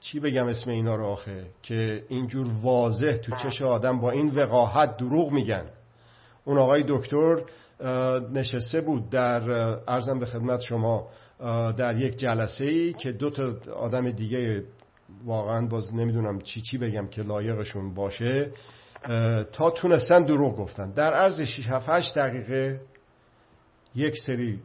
چی 0.00 0.20
بگم 0.20 0.46
اسم 0.46 0.70
اینا 0.70 0.96
رو 0.96 1.06
آخه 1.06 1.46
که 1.62 2.04
اینجور 2.08 2.46
واضح 2.62 3.16
تو 3.16 3.36
چش 3.36 3.62
آدم 3.62 4.00
با 4.00 4.10
این 4.10 4.30
وقاحت 4.34 4.96
دروغ 4.96 5.32
میگن. 5.32 5.64
اون 6.44 6.58
آقای 6.58 6.84
دکتر 6.88 7.42
نشسته 8.32 8.80
بود 8.80 9.10
در 9.10 9.50
ارزم 9.88 10.18
به 10.18 10.26
خدمت 10.26 10.60
شما 10.60 11.08
در 11.76 11.96
یک 11.98 12.16
جلسه 12.16 12.64
ای 12.64 12.92
که 12.92 13.12
دو 13.12 13.30
تا 13.30 13.72
آدم 13.76 14.10
دیگه 14.10 14.64
واقعا 15.24 15.66
باز 15.66 15.94
نمی‌دونم 15.94 16.40
چی 16.40 16.60
چی 16.60 16.78
بگم 16.78 17.06
که 17.06 17.22
لایقشون 17.22 17.94
باشه. 17.94 18.52
تا 19.52 19.70
تونستن 19.70 20.24
دروغ 20.24 20.56
گفتن. 20.56 20.90
در 20.90 21.14
عرض 21.14 21.40
6 21.40 21.68
7 21.68 22.18
دقیقه 22.18 22.80
یک 23.94 24.14
سری 24.18 24.60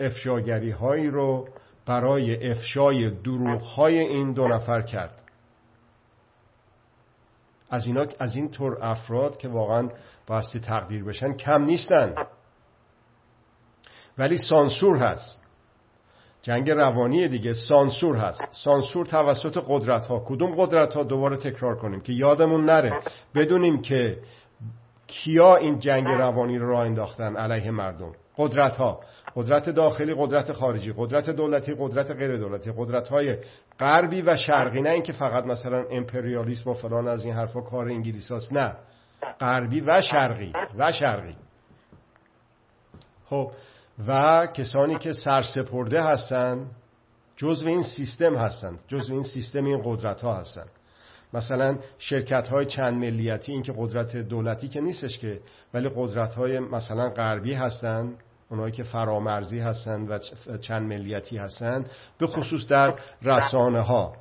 افشاگری 0.00 0.70
هایی 0.70 1.10
رو 1.10 1.48
برای 1.86 2.50
افشای 2.50 3.10
دروغ 3.10 3.62
های 3.62 3.98
این 3.98 4.32
دو 4.32 4.48
نفر 4.48 4.82
کرد. 4.82 5.20
از, 7.70 7.86
اینا 7.86 8.06
از 8.18 8.36
این 8.36 8.50
طور 8.50 8.78
افراد 8.80 9.36
که 9.36 9.48
واقعا 9.48 9.88
باستی 10.26 10.60
تقدیر 10.60 11.04
بشن 11.04 11.32
کم 11.32 11.64
نیستن. 11.64 12.14
ولی 14.18 14.38
سانسور 14.38 14.96
هست. 14.96 15.43
جنگ 16.44 16.70
روانی 16.70 17.28
دیگه 17.28 17.54
سانسور 17.54 18.16
هست. 18.16 18.48
سانسور 18.52 19.06
توسط 19.06 19.64
قدرت 19.68 20.06
ها 20.06 20.24
کدوم 20.26 20.54
قدرت 20.54 20.94
ها 20.94 21.02
دوباره 21.02 21.36
تکرار 21.36 21.76
کنیم 21.76 22.00
که 22.00 22.12
یادمون 22.12 22.64
نره. 22.64 22.92
بدونیم 23.34 23.82
که 23.82 24.18
کیا 25.06 25.56
این 25.56 25.78
جنگ 25.78 26.06
روانی 26.06 26.58
رو 26.58 26.68
راه 26.68 26.80
انداختن 26.80 27.36
علیه 27.36 27.70
مردم. 27.70 28.12
قدرت 28.36 28.76
ها 28.76 29.00
قدرت 29.36 29.70
داخلی 29.70 30.14
قدرت 30.18 30.52
خارجی 30.52 30.94
قدرت 30.96 31.30
دولتی 31.30 31.74
قدرت 31.78 32.10
غیر 32.10 32.36
دولتی 32.36 32.72
قدرت 32.76 33.08
های 33.08 33.36
غربی 33.80 34.22
و 34.22 34.36
شرقی. 34.36 34.80
نه 34.80 34.90
اینکه 34.90 35.12
فقط 35.12 35.44
مثلا 35.44 35.84
امپریالیسم 35.90 36.70
و 36.70 36.74
فلان 36.74 37.08
از 37.08 37.24
این 37.24 37.34
حرفا 37.34 37.60
کار 37.60 37.88
انگلیس 37.88 38.32
هست 38.32 38.52
نه. 38.52 38.76
غربی 39.40 39.80
و 39.80 40.00
شرقی. 40.00 40.52
و 40.78 40.92
شرقی. 40.92 41.36
خب 43.30 43.50
و 44.08 44.46
کسانی 44.46 44.98
که 44.98 45.12
سرسپرده 45.12 46.02
هستند 46.02 46.70
جزو 47.36 47.68
این 47.68 47.82
سیستم 47.82 48.34
هستند 48.34 48.84
جزو 48.88 49.12
این 49.12 49.22
سیستم 49.22 49.64
این 49.64 49.82
قدرت 49.84 50.22
ها 50.22 50.34
هستند 50.34 50.70
مثلا 51.34 51.78
شرکت 51.98 52.48
های 52.48 52.66
چند 52.66 52.94
ملیتی 52.94 53.52
این 53.52 53.62
که 53.62 53.74
قدرت 53.76 54.16
دولتی 54.16 54.68
که 54.68 54.80
نیستش 54.80 55.18
که 55.18 55.40
ولی 55.74 55.90
قدرت 55.96 56.34
های 56.34 56.58
مثلا 56.58 57.10
غربی 57.10 57.52
هستند 57.54 58.16
اونایی 58.50 58.72
که 58.72 58.82
فرامرزی 58.82 59.58
هستند 59.58 60.10
و 60.10 60.18
چند 60.58 60.82
ملیتی 60.82 61.36
هستند 61.36 61.90
به 62.18 62.26
خصوص 62.26 62.66
در 62.66 62.94
رسانه 63.22 63.80
ها 63.80 64.16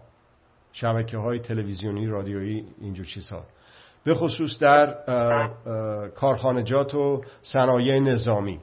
شبکه 0.73 1.17
های 1.17 1.39
تلویزیونی 1.39 2.07
رادیویی 2.07 2.65
اینجور 2.81 3.05
چیزها. 3.05 3.45
به 4.03 4.15
خصوص 4.15 4.59
در 4.59 4.97
کارخانجات 6.15 6.95
و 6.95 7.21
صنایع 7.41 7.99
نظامی. 7.99 8.59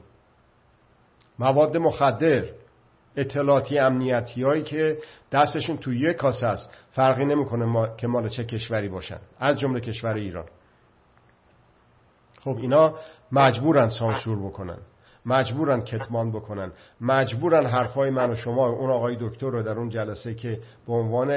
مواد 1.41 1.77
مخدر 1.77 2.45
اطلاعاتی 3.15 3.79
امنیتی 3.79 4.43
هایی 4.43 4.63
که 4.63 4.97
دستشون 5.31 5.77
توی 5.77 5.99
یک 5.99 6.15
کاسه 6.15 6.45
است 6.45 6.73
فرقی 6.91 7.25
نمی‌کنه 7.25 7.65
ما... 7.65 7.87
که 7.87 8.07
مال 8.07 8.29
چه 8.29 8.43
کشوری 8.43 8.89
باشن 8.89 9.19
از 9.39 9.59
جمله 9.59 9.79
کشور 9.79 10.13
ایران. 10.13 10.45
خب 12.39 12.57
اینا 12.57 12.93
مجبورن 13.31 13.87
سانسور 13.87 14.39
بکنن. 14.39 14.77
مجبورن 15.25 15.81
کتمان 15.81 16.31
بکنن. 16.31 16.71
مجبورن 17.01 17.65
حرفای 17.65 18.09
من 18.09 18.31
و 18.31 18.35
شما 18.35 18.67
اون 18.67 18.89
آقای 18.89 19.17
دکتر 19.21 19.49
رو 19.49 19.63
در 19.63 19.71
اون 19.71 19.89
جلسه 19.89 20.33
که 20.33 20.59
به 20.87 20.93
عنوان 20.93 21.27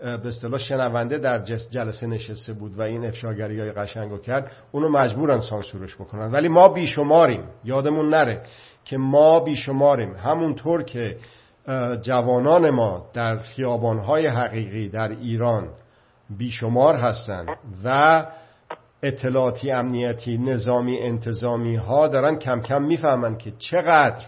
به 0.00 0.28
اصطلاح 0.28 0.58
شنونده 0.60 1.18
در 1.18 1.38
جلسه 1.70 2.06
نشسته 2.06 2.52
بود 2.52 2.78
و 2.78 2.82
این 2.82 3.04
افشاگری 3.04 3.60
های 3.60 3.72
قشنگ 3.72 4.10
رو 4.10 4.18
کرد 4.18 4.52
اونو 4.72 4.88
مجبورن 4.88 5.40
سانسورش 5.40 5.94
بکنن. 5.94 6.32
ولی 6.32 6.48
ما 6.48 6.68
بیشماریم. 6.68 7.44
یادمون 7.64 8.08
نره 8.08 8.42
که 8.84 8.96
ما 8.96 9.40
بیشماریم. 9.40 10.14
همونطور 10.14 10.82
که 10.82 11.16
جوانان 12.02 12.70
ما 12.70 13.06
در 13.14 13.38
خیابانهای 13.38 14.26
حقیقی 14.26 14.88
در 14.88 15.08
ایران 15.08 15.68
بیشمار 16.30 16.96
هستند 16.96 17.48
و 17.84 18.26
اطلاعاتی 19.04 19.70
امنیتی 19.70 20.38
نظامی 20.38 20.98
انتظامی 20.98 21.76
ها 21.76 22.08
دارن 22.08 22.38
کم 22.38 22.60
کم 22.60 22.82
می‌فهمند 22.82 23.38
که 23.38 23.52
چقدر 23.58 24.26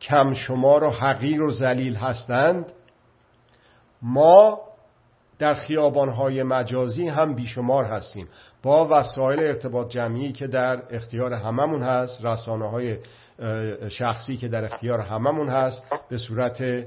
کم 0.00 0.34
شمار 0.34 0.84
و 0.84 0.90
حقیر 0.90 1.42
و 1.42 1.52
ذلیل 1.52 1.96
هستند. 1.96 2.72
ما 4.02 4.60
در 5.38 5.54
خیابانهای 5.54 6.42
مجازی 6.42 7.08
هم 7.08 7.34
بیشمار 7.34 7.84
هستیم. 7.84 8.28
با 8.62 8.88
وسایل 8.90 9.40
ارتباط 9.40 9.88
جمعی 9.88 10.32
که 10.32 10.46
در 10.46 10.82
اختیار 10.90 11.32
هممون 11.32 11.82
هست 11.82 12.24
رسانه 12.24 12.70
های 12.70 12.98
شخصی 13.88 14.36
که 14.36 14.48
در 14.48 14.64
اختیار 14.64 15.00
هممون 15.00 15.48
هست 15.48 15.84
به 16.08 16.18
صورت 16.18 16.84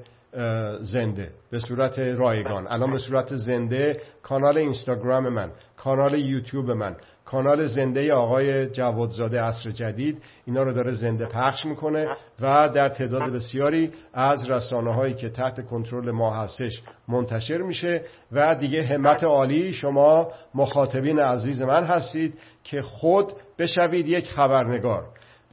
زنده. 0.81 1.31
به 1.51 1.59
صورت 1.59 1.99
رایگان. 1.99 2.67
الان 2.69 2.91
به 2.91 2.97
صورت 2.97 3.35
زنده 3.35 4.01
کانال 4.23 4.57
اینستاگرام 4.57 5.29
من 5.29 5.51
کانال 5.77 6.19
یوتیوب 6.19 6.71
من 6.71 6.95
کانال 7.25 7.67
زنده 7.67 8.13
آقای 8.13 8.67
جوادزاده 8.67 9.41
عصر 9.41 9.71
جدید. 9.71 10.23
اینا 10.45 10.63
رو 10.63 10.73
داره 10.73 10.91
زنده 10.91 11.25
پخش 11.25 11.65
می‌کنه 11.65 12.07
و 12.41 12.69
در 12.69 12.89
تعداد 12.89 13.33
بسیاری 13.33 13.91
از 14.13 14.49
رسانه 14.49 14.93
هایی 14.93 15.13
که 15.13 15.29
تحت 15.29 15.65
کنترل 15.65 16.11
ما 16.11 16.33
هستش 16.33 16.81
منتشر 17.07 17.57
میشه 17.57 18.01
و 18.31 18.55
دیگه 18.55 18.83
همت 18.83 19.23
عالی 19.23 19.73
شما 19.73 20.31
مخاطبین 20.55 21.19
عزیز 21.19 21.61
من 21.61 21.83
هستید 21.83 22.39
که 22.63 22.81
خود 22.81 23.33
بشوید 23.59 24.07
یک 24.07 24.29
خبرنگار. 24.29 25.05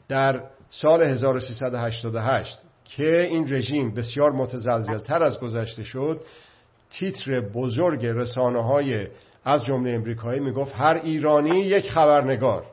در 0.09 0.43
سال 0.71 1.03
1388 1.03 2.59
که 2.89 3.23
این 3.23 3.55
رژیم 3.55 3.95
بسیار 3.95 4.33
متزلزلتر 4.33 5.23
از 5.23 5.41
گذشته 5.41 5.83
شد 5.83 6.21
تیتر 6.91 7.41
بزرگ 7.41 8.07
رسانه 8.07 8.63
های 8.63 9.07
از 9.45 9.65
جمله 9.65 9.93
امریکایی 9.93 10.41
می‌گفت 10.41 10.73
هر 10.75 11.01
ایرانی 11.05 11.61
یک 11.61 11.91
خبرنگار. 11.91 12.65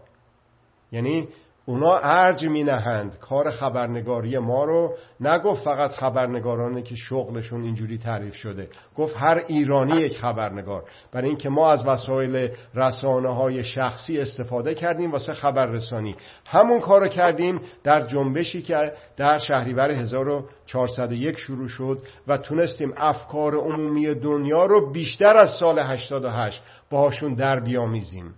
یعنی 0.91 1.27
اونا 1.67 1.97
ارج 1.97 2.45
می 2.45 2.63
نهند 2.63 3.19
کار 3.19 3.51
خبرنگاری 3.51 4.37
ما 4.37 4.63
رو 4.63 4.95
نگفت 5.19 5.63
فقط 5.63 5.91
خبرنگارانی 5.91 6.83
که 6.83 6.95
شغلشون 6.95 7.63
اینجوری 7.63 7.97
تعریف 7.97 8.35
شده. 8.35 8.69
گفت 8.95 9.15
هر 9.17 9.43
ایرانی 9.47 10.01
یک 10.01 10.17
خبرنگار. 10.17 10.83
برای 11.11 11.27
اینکه 11.27 11.49
ما 11.49 11.71
از 11.71 11.85
وسایل 11.85 12.49
رسانه 12.75 13.29
های 13.29 13.63
شخصی 13.63 14.19
استفاده 14.19 14.75
کردیم 14.75 15.11
واسه 15.11 15.33
خبررسانی. 15.33 16.15
همون 16.45 16.79
کارو 16.79 17.07
کردیم 17.07 17.61
در 17.83 18.07
جنبشی 18.07 18.61
که 18.61 18.93
در 19.17 19.37
شهریور 19.37 19.91
1401 19.91 21.37
شروع 21.37 21.67
شد 21.67 22.01
و 22.27 22.37
تونستیم 22.37 22.93
افکار 22.97 23.55
عمومی 23.55 24.15
دنیا 24.15 24.65
رو 24.65 24.91
بیشتر 24.91 25.37
از 25.37 25.49
سال 25.49 25.79
88 25.79 26.61
باهاشون 26.89 27.33
در 27.33 27.59
بیامیزیم. 27.59 28.35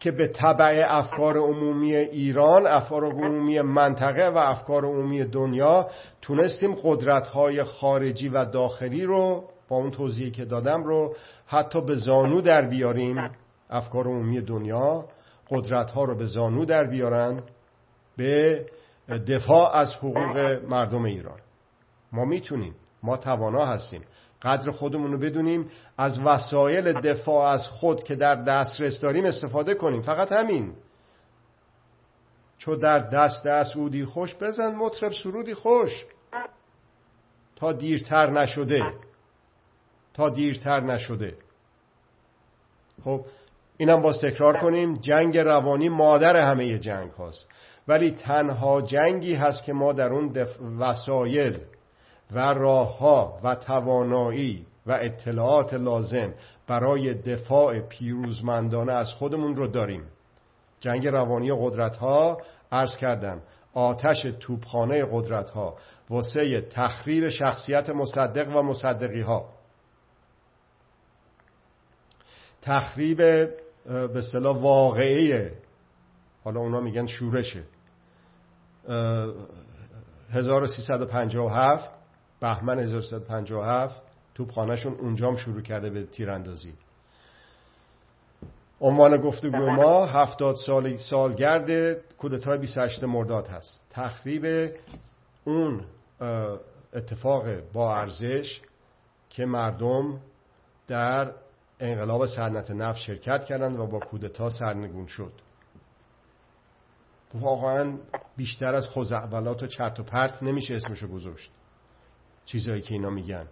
که 0.00 0.10
به 0.10 0.28
طبع 0.28 0.84
افکار 0.88 1.36
عمومی 1.36 1.94
ایران 1.94 2.66
افکار 2.66 3.04
عمومی 3.04 3.60
منطقه 3.60 4.28
و 4.28 4.36
افکار 4.36 4.84
عمومی 4.84 5.24
دنیا 5.24 5.88
تونستیم 6.22 6.74
قدرت‌های 6.74 7.64
خارجی 7.64 8.28
و 8.28 8.44
داخلی 8.44 9.04
رو 9.04 9.44
با 9.68 9.76
اون 9.76 9.90
توضیحی 9.90 10.30
که 10.30 10.44
دادم 10.44 10.84
رو 10.84 11.14
حتی 11.46 11.80
به 11.80 11.96
زانو 11.96 12.40
در 12.40 12.68
بیاریم. 12.68 13.30
افکار 13.70 14.04
عمومی 14.04 14.40
دنیا 14.40 15.04
قدرت‌ها 15.50 16.04
رو 16.04 16.14
به 16.14 16.26
زانو 16.26 16.64
در 16.64 16.84
بیارن 16.84 17.42
به 18.16 18.66
دفاع 19.28 19.76
از 19.76 19.92
حقوق 19.92 20.60
مردم 20.68 21.04
ایران. 21.04 21.38
ما 22.12 22.24
می‌تونیم. 22.24 22.74
ما 23.02 23.16
توانا 23.16 23.66
هستیم. 23.66 24.02
قدر 24.42 24.70
خودمون 24.70 25.12
رو 25.12 25.18
بدونیم 25.18 25.70
از 25.98 26.20
وسایل 26.20 26.92
دفاع 26.92 27.52
از 27.52 27.68
خود 27.68 28.02
که 28.02 28.14
در 28.16 28.34
دسترس 28.34 29.00
داریم 29.00 29.24
استفاده 29.24 29.74
کنیم. 29.74 30.02
فقط 30.02 30.32
همین. 30.32 30.74
چو 32.58 32.76
در 32.76 32.98
دست 32.98 33.46
دست 33.46 33.76
اودی 33.76 34.04
خوش 34.04 34.34
بزن 34.34 34.74
مطرب 34.74 35.12
سرودی 35.12 35.54
خوش. 35.54 36.04
تا 37.56 37.72
دیرتر 37.72 38.30
نشده. 38.30 38.94
تا 40.14 40.30
دیرتر 40.30 40.80
نشده. 40.80 41.36
خب 43.04 43.24
اینم 43.76 44.02
باز 44.02 44.20
تکرار 44.20 44.60
کنیم. 44.60 44.94
جنگ 44.94 45.38
روانی 45.38 45.88
مادر 45.88 46.40
همه 46.40 46.78
جنگ 46.78 47.10
هاست. 47.10 47.46
ولی 47.88 48.10
تنها 48.10 48.82
جنگی 48.82 49.34
هست 49.34 49.64
که 49.64 49.72
ما 49.72 49.92
در 49.92 50.12
اون 50.12 50.46
وسایل 50.78 51.58
و 52.32 52.38
راهها 52.38 53.40
و 53.44 53.54
توانایی 53.54 54.66
و 54.86 54.92
اطلاعات 54.92 55.74
لازم 55.74 56.34
برای 56.66 57.14
دفاع 57.14 57.80
پیروزمندانه 57.80 58.92
از 58.92 59.12
خودمون 59.12 59.56
رو 59.56 59.66
داریم. 59.66 60.02
جنگ 60.80 61.06
روانی 61.06 61.52
قدرت 61.60 61.96
ها 61.96 62.38
عرض 62.72 62.96
کردم 62.96 63.42
آتش 63.74 64.22
توپخانه 64.40 65.04
قدرت 65.12 65.50
ها 65.50 65.76
واسه 66.10 66.60
تخریب 66.60 67.28
شخصیت 67.28 67.90
مصدق 67.90 68.56
و 68.56 68.62
مصدقی 68.62 69.20
ها 69.20 69.48
تخریب 72.62 73.16
به 73.16 74.18
اصطلاح 74.18 74.56
واقعی 74.56 75.50
حالا 76.44 76.60
اونا 76.60 76.80
میگن 76.80 77.06
شورشه 77.06 77.62
1357 80.30 81.99
بهمن 82.40 82.78
1357 82.78 84.02
توپخانهشون 84.34 84.92
اونجام 84.92 85.36
شروع 85.36 85.60
کرده 85.62 85.90
به 85.90 86.04
تیراندازی. 86.06 86.74
عنوان 88.80 89.16
گفتگو 89.16 89.70
ما 89.70 90.06
هفتاد 90.06 90.56
سال 90.56 90.96
سالگرد 90.96 91.96
کودتای 92.16 92.58
28 92.58 93.04
مرداد 93.04 93.48
هست. 93.48 93.80
تخریب 93.90 94.70
اون 95.44 95.84
اتفاق 96.92 97.60
با 97.72 97.96
ارزش 97.96 98.60
که 99.30 99.46
مردم 99.46 100.20
در 100.88 101.32
انقلاب 101.80 102.26
سرنت 102.26 102.70
نفت 102.70 103.00
شرکت 103.00 103.44
کردند 103.44 103.78
و 103.78 103.86
با 103.86 103.98
کودتا 103.98 104.50
سرنگون 104.50 105.06
شد. 105.06 105.32
واقعا 107.34 107.98
بیشتر 108.36 108.74
از 108.74 108.88
خوزعبلات 108.88 109.62
و 109.62 109.66
چرت 109.66 110.00
و 110.00 110.02
پرت 110.02 110.42
نمیشه 110.42 110.74
اسمشو 110.74 111.08
گذاشت. 111.08 111.50
چیزهایی 112.52 112.82
که 112.82 112.94
اینا 112.94 113.10
میگن. 113.10 113.46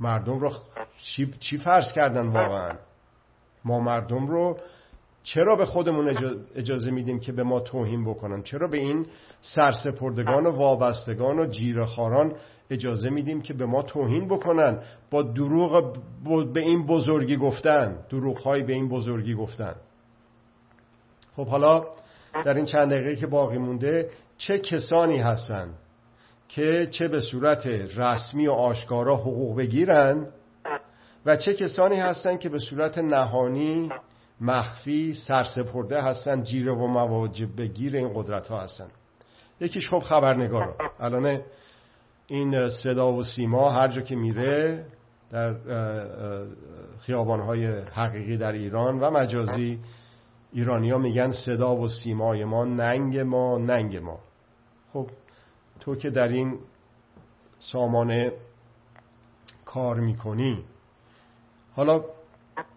مردم 0.00 0.38
رو 0.38 0.52
چی, 0.96 1.34
چی 1.40 1.58
فرض 1.58 1.92
کردن 1.92 2.26
واقعا؟ 2.26 2.72
ما 3.64 3.80
مردم 3.80 4.26
رو 4.26 4.56
چرا 5.22 5.56
به 5.56 5.66
خودمون 5.66 6.16
اجازه 6.54 6.90
میدیم 6.90 7.20
که 7.20 7.32
به 7.32 7.42
ما 7.42 7.60
توهین 7.60 8.04
بکنن؟ 8.04 8.42
چرا 8.42 8.68
به 8.68 8.76
این 8.76 9.06
سرسپردگان 9.40 10.46
و 10.46 10.50
وابستگان 10.50 11.38
و 11.38 11.46
جیرخاران 11.46 12.32
اجازه 12.70 13.10
میدیم 13.10 13.42
که 13.42 13.54
به 13.54 13.66
ما 13.66 13.82
توهین 13.82 14.28
بکنن؟ 14.28 14.82
با 15.10 15.22
دروغ 15.22 15.96
به 16.52 16.60
این 16.60 16.86
بزرگی 16.86 17.36
گفتن. 17.36 17.98
دروغ 18.10 18.64
به 18.66 18.72
این 18.72 18.88
بزرگی 18.88 19.34
گفتن. 19.34 19.74
خب 21.36 21.46
حالا 21.46 21.84
در 22.44 22.54
این 22.54 22.64
چند 22.64 22.90
دقیقه 22.90 23.16
که 23.16 23.26
باقی 23.26 23.58
مونده 23.58 24.10
چه 24.38 24.58
کسانی 24.58 25.18
هستند 25.18 25.74
که 26.48 26.88
چه 26.90 27.08
به 27.08 27.20
صورت 27.20 27.66
رسمی 27.96 28.46
و 28.46 28.52
آشکارا 28.52 29.16
حقوق 29.16 29.56
بگیرن 29.56 30.26
و 31.26 31.36
چه 31.36 31.54
کسانی 31.54 31.96
هستند 31.96 32.40
که 32.40 32.48
به 32.48 32.58
صورت 32.58 32.98
نهانی 32.98 33.88
مخفی 34.40 35.14
سرسپرده 35.14 36.02
هستن 36.02 36.42
جیره 36.42 36.72
و 36.72 36.86
مواجب 36.86 37.56
بگیر 37.56 37.96
این 37.96 38.12
قدرت 38.14 38.48
ها 38.48 38.60
هستن. 38.60 38.88
یکیش 39.60 39.90
خب 39.90 39.98
خبرنگارا. 39.98 40.74
الان 41.00 41.40
این 42.26 42.68
صدا 42.68 43.12
و 43.12 43.22
سیما 43.22 43.70
هر 43.70 43.88
جا 43.88 44.00
که 44.00 44.16
میره 44.16 44.86
در 45.30 45.54
خیابانهای 47.00 47.66
حقیقی 47.66 48.36
در 48.36 48.52
ایران 48.52 49.00
و 49.00 49.10
مجازی 49.10 49.78
ایرانیا 50.52 50.98
میگن 50.98 51.30
صدا 51.30 51.76
و 51.76 51.88
سیمای 51.88 52.44
ما 52.44 52.64
ننگ 52.64 53.18
ما 53.18 53.58
ننگ 53.58 53.96
ما. 53.96 54.18
خب 54.92 55.06
تو 55.80 55.96
که 55.96 56.10
در 56.10 56.28
این 56.28 56.58
سامانه 57.58 58.32
کار 59.64 60.00
می‌کنی 60.00 60.64
حالا 61.72 62.04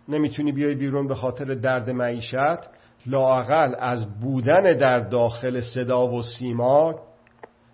نمی‌تونی 0.08 0.52
بیای 0.52 0.76
بیرون 0.76 1.08
به 1.08 1.16
خاطر 1.16 1.46
درد 1.46 1.90
معیشت 1.90 2.70
لاقل 3.08 3.76
از 3.80 4.20
بودن 4.20 4.78
در 4.78 5.00
داخل 5.00 5.62
صدا 5.62 6.08
و 6.08 6.24
سیما 6.24 6.96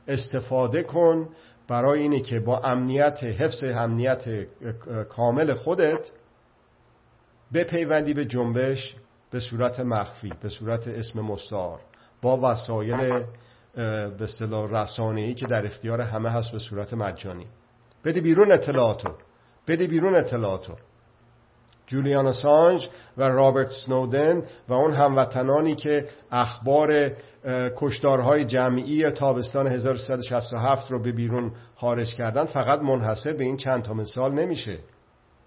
استفاده 0.07 0.83
کن 0.83 1.29
برای 1.67 2.01
اینه 2.01 2.19
که 2.19 2.39
با 2.39 2.59
امنیت 2.59 3.23
حفظ 3.23 3.63
امنیت 3.63 4.25
کامل 5.09 5.53
خودت 5.53 6.11
بپیوندی 7.53 8.13
به 8.13 8.25
جنبش 8.25 8.95
به 9.31 9.39
صورت 9.39 9.79
مخفی 9.79 10.33
به 10.41 10.49
صورت 10.49 10.87
اسم 10.87 11.19
مستعار 11.19 11.79
با 12.21 12.39
وسایل 12.43 13.23
به 13.75 14.23
اصطلاح 14.23 14.71
رسانه‌ای 14.71 15.33
که 15.33 15.45
در 15.45 15.65
اختیار 15.65 16.01
همه 16.01 16.29
هست 16.29 16.51
به 16.51 16.59
صورت 16.59 16.93
مجانی. 16.93 17.47
بده 18.05 18.21
بیرون 18.21 18.51
اطلاعاتو 18.51 19.09
بده 19.67 19.87
بیرون 19.87 20.15
اطلاعاتو 20.15 20.73
جولیان 21.87 22.31
سانج 22.31 22.89
و 23.17 23.23
رابرت 23.23 23.71
سنودن 23.71 24.43
و 24.67 24.73
اون 24.73 24.93
هموطنانی 24.93 25.75
که 25.75 26.09
اخبار 26.31 27.11
کشتارهای 27.75 28.45
جمعی 28.45 29.11
تابستان 29.11 29.67
1367 29.67 30.91
رو 30.91 31.01
به 31.01 31.11
بیرون 31.11 31.51
خارج 31.75 32.15
کردن 32.15 32.45
فقط 32.45 32.79
منحصر 32.79 33.33
به 33.33 33.43
این 33.43 33.57
چند 33.57 33.83
تا 33.83 33.93
مثال 33.93 34.33
نمیشه. 34.33 34.77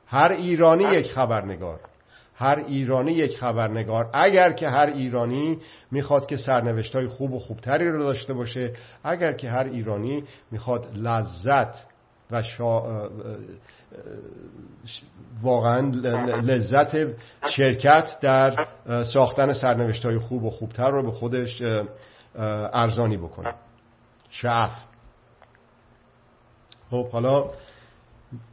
هر 0.07 0.33
ایرانی 0.33 0.85
یک 0.85 1.12
خبرنگار. 1.12 1.81
هر 2.38 2.64
ایرانی 2.66 3.12
یک 3.12 3.38
خبرنگار 3.38 4.11
اگر 4.12 4.53
که 4.53 4.68
هر 4.68 4.87
ایرانی 4.87 5.59
می‌خواد 5.90 6.27
که 6.27 6.37
سرنوشت 6.37 6.96
های 6.96 7.07
خوب 7.07 7.33
و 7.33 7.38
خوبتری 7.38 7.88
رو 7.88 8.03
داشته 8.03 8.35
باشه 8.35 8.72
اگر 9.05 9.33
که 9.33 9.51
هر 9.51 9.64
ایرانی 9.64 10.25
می‌خواد 10.51 10.87
لذت 10.96 11.87
و 12.31 12.42
شا... 12.42 12.83
واقعا 15.42 15.81
لذت 16.40 16.96
شرکت 17.49 18.18
در 18.20 18.66
ساختن 19.03 19.53
سرنوشت 19.53 20.07
های 20.07 20.18
خوب 20.18 20.44
و 20.44 20.51
خوبتر 20.51 20.90
رو 20.90 21.03
به 21.03 21.12
خودش 21.12 21.62
ارزانی 22.72 23.16
بکنه. 23.16 23.55
شعف. 24.31 24.72
خب 26.90 27.09
حالا 27.09 27.51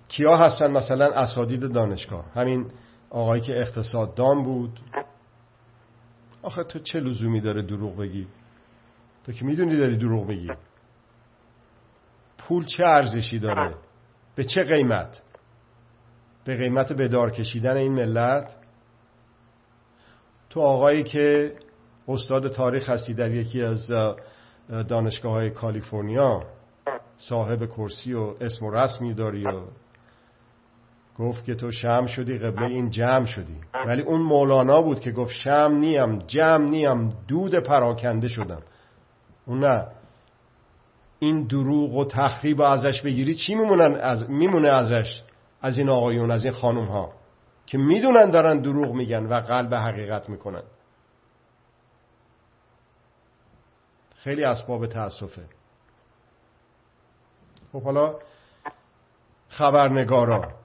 کیا 0.07 0.37
هستن 0.37 0.71
مثلا 0.71 1.11
اسادید 1.11 1.73
دانشگاه؟ 1.73 2.25
همین 2.35 2.65
آقایی 3.13 3.41
که 3.41 3.61
اقتصاددان 3.61 4.43
بود. 4.43 4.79
آخه 6.41 6.63
تو 6.63 6.79
چه 6.79 6.99
لزومی 6.99 7.41
داره 7.41 7.61
دروغ 7.61 7.97
بگی؟ 7.97 8.27
تو 9.23 9.31
که 9.31 9.45
می‌دونی 9.45 9.77
داری 9.77 9.97
دروغ 9.97 10.27
بگی 10.27 10.49
پول 12.37 12.65
چه 12.65 12.85
ارزشی 12.85 13.39
داره؟ 13.39 13.75
به 14.35 14.43
چه 14.43 14.63
قیمت؟ 14.63 15.21
به 16.45 16.57
قیمت 16.57 16.93
بدار 16.93 17.31
کشیدن 17.31 17.77
این 17.77 17.91
ملت؟ 17.91 18.55
تو 20.49 20.61
آقایی 20.61 21.03
که 21.03 21.55
استاد 22.07 22.51
تاریخ 22.51 22.89
هستی 22.89 23.13
در 23.13 23.31
یکی 23.31 23.61
از 23.61 23.91
دانشگاه 24.87 25.31
های 25.31 25.49
کالیفرنیا 25.49 26.43
صاحب 27.17 27.65
کرسی 27.65 28.13
و 28.13 28.35
اسم 28.41 28.65
و 28.65 28.71
رسمی 28.71 29.13
داری 29.13 29.45
و 29.45 29.61
گفت 31.19 31.45
که 31.45 31.55
تو 31.55 31.71
شم 31.71 32.05
شدی 32.05 32.37
قبله 32.37 32.65
این 32.65 32.89
جمع 32.89 33.25
شدی. 33.25 33.61
ولی 33.87 34.01
اون 34.01 34.21
مولانا 34.21 34.81
بود 34.81 34.99
که 34.99 35.11
گفت 35.11 35.31
شم 35.31 35.77
نیم 35.79 36.17
جمع 36.17 36.69
نیم 36.69 37.09
دود 37.27 37.55
پراکنده 37.55 38.27
شدم. 38.27 38.61
اون 39.45 39.59
نه. 39.59 39.87
این 41.19 41.47
دروغ 41.47 41.95
و 41.95 42.05
تخریب 42.05 42.61
ازش 42.61 43.01
بگیری 43.01 43.35
چی 43.35 43.55
میمونن 43.55 43.95
از 43.95 44.29
میمونه 44.29 44.69
ازش؟ 44.69 45.23
از 45.61 45.77
این 45.77 45.89
آقایون 45.89 46.31
از 46.31 46.45
این 46.45 46.53
خانوم 46.53 46.85
ها 46.85 47.13
که 47.65 47.77
می‌دونن 47.77 48.29
دارن 48.29 48.59
دروغ 48.59 48.95
میگن 48.95 49.25
و 49.25 49.33
قلب 49.33 49.73
حقیقت 49.73 50.29
می‌کنن. 50.29 50.63
خیلی 54.15 54.43
اسباب 54.43 54.87
تاسفه 54.87 55.45
خب 57.71 57.83
حالا 57.83 58.15
خبرنگارا. 59.49 60.62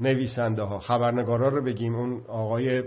نویسنده 0.00 0.62
ها 0.62 0.78
خبرنگارا 0.78 1.48
رو 1.48 1.64
بگیم. 1.64 1.94
اون 1.94 2.20
آقای 2.28 2.82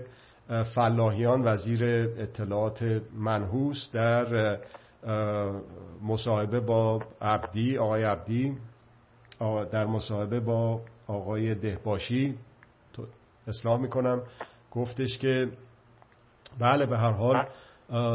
فلاحیان 0.75 1.41
وزیر 1.45 1.83
اطلاعات 2.17 3.01
منحوس 3.15 3.91
در 3.93 4.57
مصاحبه 6.03 6.59
با 6.59 7.01
عبدی 7.21 7.77
آقای 7.77 8.03
عبدی 8.03 8.57
در 9.71 9.85
مصاحبه 9.85 10.39
با 10.39 10.81
آقای 11.07 11.55
دهباشی. 11.55 12.37
اصلاح 13.47 13.79
می‌کنم. 13.79 14.21
گفتش 14.71 15.17
که 15.17 15.49
بله 16.59 16.85
به 16.85 16.97
هر 16.97 17.11
حال 17.11 17.45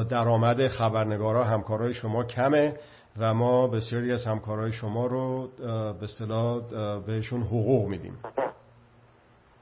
درآمد 0.05 0.69
خبرنگارا 0.69 1.45
همکارای 1.45 1.95
شما 1.95 2.25
کمه 2.25 2.77
و 3.19 3.35
ما 3.35 3.67
بسیاری 3.67 4.13
از 4.13 4.25
همکارای 4.25 4.73
شما 4.73 5.07
رو 5.07 5.49
به 5.59 6.05
اصطلاح 6.05 6.61
بهشون 7.07 7.43
حقوق 7.43 7.89
میدیم. 7.89 8.19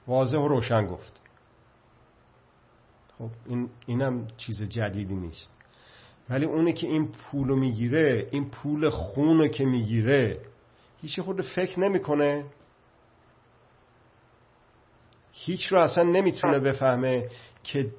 واضح 0.06 0.38
و 0.38 0.48
روشن 0.48 0.86
گفت. 0.86 1.20
خب 3.18 3.30
این 3.46 3.70
اینم 3.86 4.26
چیز 4.36 4.62
جدیدی 4.62 5.14
نیست. 5.14 5.50
ولی 6.30 6.44
اونی 6.44 6.72
که 6.72 6.86
این 6.86 7.12
پولو 7.12 7.56
می‌گیره 7.56 8.28
این 8.30 8.50
پول 8.50 8.90
خونو 8.90 9.48
که 9.48 9.64
می‌گیره 9.64 10.40
هیچی 11.02 11.22
خود 11.22 11.42
فکر 11.42 11.80
نمی‌کنه. 11.80 12.44
هیچ 15.32 15.66
رو 15.66 15.78
اصلا 15.78 16.04
نمی‌تونه 16.04 16.58
بفهمه 16.58 17.30
که 17.62 17.92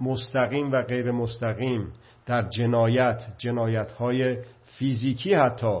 مستقیم 0.00 0.72
و 0.72 0.82
غیر 0.82 1.10
مستقیم 1.10 1.92
در 2.26 2.48
جنایت 2.48 3.26
جنایت 3.38 3.92
های 3.92 4.38
فیزیکی 4.64 5.34
حتی 5.34 5.80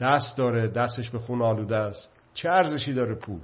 دست 0.00 0.36
داره 0.36 0.68
دستش 0.68 1.10
به 1.10 1.18
خون 1.18 1.42
آلوده 1.42 1.76
است. 1.76 2.10
چه 2.34 2.50
ارزشی 2.50 2.92
داره 2.92 3.14
پول؟ 3.14 3.40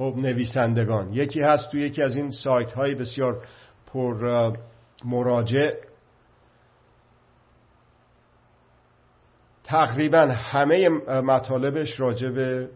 خب 0.00 0.14
نویسندگان. 0.16 1.12
یکی 1.12 1.40
هست 1.40 1.70
تو 1.70 1.78
یکی 1.78 2.02
از 2.02 2.16
این 2.16 2.30
سایت 2.30 2.72
های 2.72 2.94
بسیار 2.94 3.46
پر 3.86 4.52
مراجع. 5.04 5.70
تقریبا 9.64 10.20
همه 10.20 10.88
مطالبش 11.08 12.00
راجع 12.00 12.28
به 12.28 12.68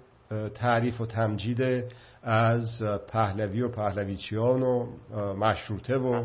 تعریف 0.55 1.01
و 1.01 1.07
تمجید 1.07 1.85
از 2.23 2.83
پهلوی 3.09 3.63
و 3.63 3.69
پهلویچیان 3.69 4.63
و 4.63 4.87
مشروطه 5.35 5.97
و 5.97 6.25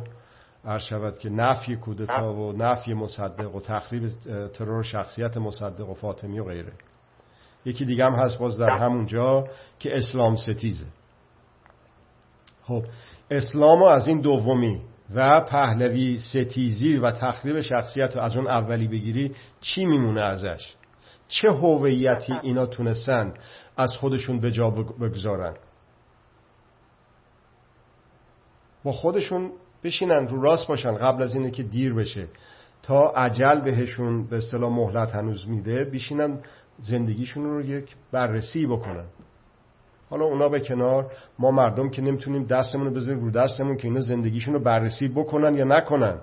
عرض 0.65 0.83
شود 0.83 1.17
که 1.17 1.29
نفی 1.29 1.75
کودتا 1.75 2.33
و 2.33 2.51
نفی 2.51 2.93
مصدق 2.93 3.55
و 3.55 3.62
تخریب 3.62 4.09
ترور 4.53 4.83
شخصیت 4.83 5.38
مصدق 5.38 5.89
و 5.89 5.93
فاطمی 5.93 6.39
و 6.39 6.43
غیره. 6.43 6.73
یکی 7.65 7.86
دیگه 7.86 8.06
هم 8.06 8.13
هست 8.13 8.39
باز 8.39 8.58
در 8.58 8.69
همونجا 8.69 9.48
که 9.80 9.98
اسلام 9.98 10.36
ستیزه. 10.36 10.86
خب 12.63 12.84
اسلام 13.32 13.84
از 13.84 14.08
این 14.08 14.22
دومی 14.22 14.82
و 15.15 15.41
پهلوی 15.41 16.19
ستیزی 16.19 16.98
و 16.98 17.12
تخریب 17.12 17.62
شخصیت 17.62 18.17
از 18.17 18.36
اون 18.36 18.48
اولی 18.48 18.88
بگیری 18.88 19.36
چی 19.62 19.86
میمونه 19.86 20.22
ازش؟ 20.22 20.74
چه 21.28 21.52
هویتی 21.52 22.34
اینا 22.41 22.65
تونستن 22.65 23.34
از 23.78 23.93
خودشون 23.93 24.39
به 24.39 24.52
جا 24.52 24.69
بگذارن؟ 24.69 25.54
با 28.84 28.91
خودشون 28.91 29.52
بشینن 29.84 30.28
رو 30.28 30.41
راست 30.41 30.67
باشن 30.67 30.95
قبل 30.95 31.24
از 31.24 31.36
اینه 31.36 31.52
که 31.52 31.63
دیر 31.63 31.93
بشه. 31.93 32.28
تا 32.84 33.10
عجل 33.10 33.60
بهشون 33.62 34.28
به 34.28 34.38
اصطلاح 34.38 34.72
مهلت 34.72 35.15
هنوز 35.15 35.48
میده 35.48 35.86
بشینن 35.86 36.41
زندگیشون 36.80 37.44
رو 37.44 37.62
یک 37.62 37.96
بررسی 38.12 38.65
بکنن. 38.65 39.06
حالا 40.10 40.26
اونا 40.26 40.50
به 40.50 40.60
کنار 40.60 41.12
ما 41.39 41.52
مردم 41.52 41.89
که 41.89 42.02
نمی‌تونیم 42.02 42.44
دستمون 42.44 42.88
رو 42.88 42.94
بذاریم 42.94 43.24
رو 43.24 43.32
دستمون 43.32 43.78
که 43.78 43.88
اینا 43.88 44.00
زندگیشون 44.00 44.54
رو 44.54 44.60
بررسی 44.60 45.08
بکنن 45.08 45.56
یا 45.56 45.65
نکنن. 45.65 46.20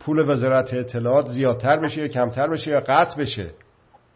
پول 0.00 0.30
وزارت 0.30 0.74
اطلاعات 0.74 1.28
زیادتر 1.28 1.80
بشه 1.80 2.00
یا 2.00 2.08
کمتر 2.08 2.48
بشه 2.50 2.70
یا 2.70 2.80
قطع 2.80 3.20
بشه. 3.20 3.50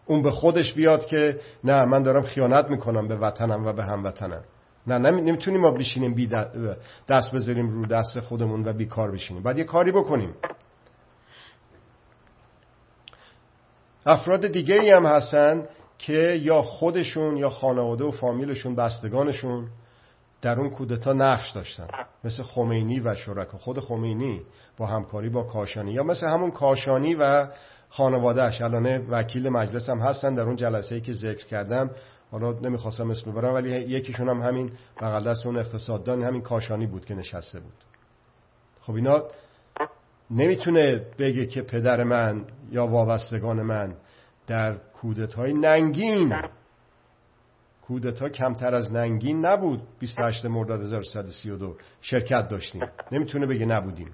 اون 0.07 0.23
به 0.23 0.31
خودش 0.31 0.75
بیاد 0.75 1.07
که 1.07 1.41
نه 1.65 1.85
من 1.85 2.03
دارم 2.03 2.23
خیانت 2.23 2.71
می‌کنم 2.71 3.09
به 3.09 3.17
وطنم 3.17 3.67
و 3.67 3.73
به 3.73 3.85
هموطنم. 3.85 4.43
نه 4.87 4.99
نمی‌تونیم 4.99 5.61
ما 5.61 5.71
بشینیم 5.71 6.15
بی 6.15 6.31
دست 7.09 7.35
بذاریم 7.35 7.71
رو 7.71 7.87
دست 7.87 8.21
خودمون 8.21 8.69
و 8.69 8.73
بیکار 8.73 9.11
بشینیم. 9.11 9.43
باید 9.43 9.59
یه 9.59 9.65
کاری 9.65 9.93
بکنیم. 9.93 10.35
افراد 14.07 14.47
دیگری 14.47 14.91
هم 14.91 15.07
هستن 15.07 15.69
که 15.99 16.41
یا 16.43 16.63
خودشون 16.63 17.37
یا 17.37 17.51
خانواده 17.51 18.05
و 18.05 18.11
فامیلشون 18.11 18.75
بستگانشون 18.75 19.69
در 20.43 20.61
اون 20.61 20.71
کودتا 20.71 21.13
نقش 21.13 21.51
داشتن. 21.51 21.87
مثل 22.25 22.43
خمینی 22.43 23.01
و 23.01 23.15
شرکا. 23.15 23.59
خود 23.59 23.81
خمینی 23.81 24.43
با 24.77 24.87
همکاری 24.87 25.29
با 25.29 25.43
کاشانی. 25.43 25.93
یا 25.93 26.03
مثل 26.03 26.27
همون 26.27 26.51
کاشانی 26.51 27.15
و 27.15 27.47
خانوادهش 27.89 28.61
الان 28.61 28.87
وکیل 29.11 29.49
مجلس 29.49 29.89
هم 29.89 29.99
هستن 29.99 30.35
در 30.35 30.43
اون 30.43 30.57
جلسه 30.57 30.95
ای 30.95 31.01
که 31.01 31.13
ذکر 31.13 31.47
کردم. 31.47 31.91
حالا 32.31 32.53
نمی‌خواستم 32.53 33.11
اسم 33.11 33.33
ببرم 33.33 33.55
ولی 33.55 33.71
یکیشون 33.71 34.29
هم 34.29 34.43
همین 34.43 34.73
بغل 35.01 35.31
دست 35.31 35.47
اون 35.47 35.59
اقتصاددان 35.59 36.23
همین 36.23 36.43
کاشانی 36.43 36.87
بود 36.87 37.05
که 37.05 37.15
نشسته 37.15 37.61
بود. 37.61 37.73
خب 38.81 38.95
اینا 38.95 39.23
نمی‌تونه 40.33 41.07
بگه 41.19 41.47
که 41.47 41.63
پدر 41.63 42.03
من 42.03 42.45
یا 42.71 42.87
وابستگان 42.87 43.63
من 43.63 43.95
در 44.47 44.75
کودتای 44.75 45.53
ننگین. 45.53 46.35
کودتا 47.83 48.29
کمتر 48.29 48.75
از 48.75 48.93
ننگین 48.93 49.47
نبود. 49.47 49.83
28 49.99 50.47
مرداد 50.47 50.81
1132 50.81 51.77
شرکت 52.01 52.49
داشتیم. 52.49 52.83
نمی‌تونه 53.13 53.47
بگه 53.47 53.67
نبودیم. 53.67 54.11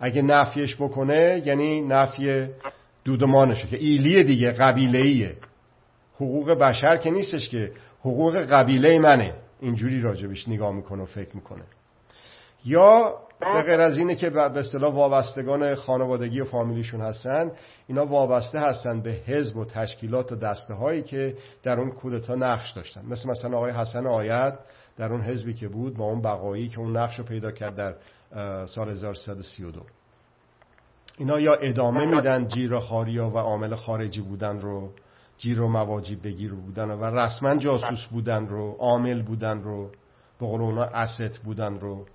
اگه 0.00 0.22
نفیش 0.22 0.76
بکنه 0.76 1.42
یعنی 1.46 1.80
نفی 1.80 2.48
دودمانشه 3.04 3.66
که 3.66 3.76
ایلیه 3.76 4.22
دیگه 4.22 4.52
قبیله 4.52 4.98
ایه 4.98 5.36
حقوق 6.14 6.50
بشر 6.50 6.96
که 6.96 7.10
نیستش 7.10 7.48
که. 7.48 7.72
حقوق 8.00 8.36
قبیله 8.36 8.98
منه. 8.98 9.34
اینجوری 9.60 10.00
راجبش 10.00 10.48
نگاه 10.48 10.72
می‌کنه 10.72 11.02
و 11.02 11.06
فکر 11.06 11.36
می‌کنه. 11.36 11.62
یا 12.64 13.14
به 13.40 13.62
غیر 13.62 13.80
از 13.80 13.98
اینه 13.98 14.14
که 14.14 14.30
به 14.30 14.40
اصطلاح 14.40 14.94
وابستگان 14.94 15.74
خانوادگی 15.74 16.40
و 16.40 16.44
فامیلیشون 16.44 17.00
هستن 17.00 17.52
اینا 17.86 18.06
وابسته 18.06 18.58
هستن 18.58 19.00
به 19.00 19.10
حزب 19.10 19.56
و 19.56 19.64
تشکیلات 19.64 20.32
و 20.32 20.36
دسته 20.36 20.74
هایی 20.74 21.02
که 21.02 21.36
در 21.62 21.80
اون 21.80 21.90
کودتا 21.90 22.34
نقش 22.34 22.70
داشتن. 22.70 23.04
مثل 23.06 23.30
مثلا 23.30 23.56
آقای 23.56 23.72
حسن 23.72 24.06
آیت 24.06 24.58
در 24.96 25.12
اون 25.12 25.20
حزبی 25.20 25.54
که 25.54 25.68
بود 25.68 25.96
با 25.96 26.04
اون 26.04 26.22
بقایی 26.22 26.68
که 26.68 26.78
اون 26.78 26.96
نقش 26.96 27.18
رو 27.18 27.24
پیدا 27.24 27.50
کرد 27.50 27.76
در 27.76 27.94
سال 28.66 28.88
1332 28.88 29.82
اینا 31.18 31.40
یا 31.40 31.54
ادامه 31.54 32.06
میدن 32.06 32.48
جیر 32.48 32.78
خاریا 32.78 33.30
و 33.30 33.38
عامل 33.38 33.74
خارجی 33.74 34.20
بودن 34.20 34.60
رو 34.60 34.92
جیر 35.38 35.60
و 35.60 35.68
مواجی 35.68 36.16
بگیر 36.16 36.54
بودن 36.54 36.90
و 36.90 37.04
رسما 37.04 37.54
جاسوس 37.54 38.06
بودن 38.06 38.48
رو 38.48 38.76
عامل 38.78 39.22
بودن 39.22 39.62
رو 39.62 39.90
به 40.40 40.46
قول 40.46 40.60
اونا 40.60 40.82
اسست 40.84 41.38
بودن 41.38 41.80
رو. 41.80 42.06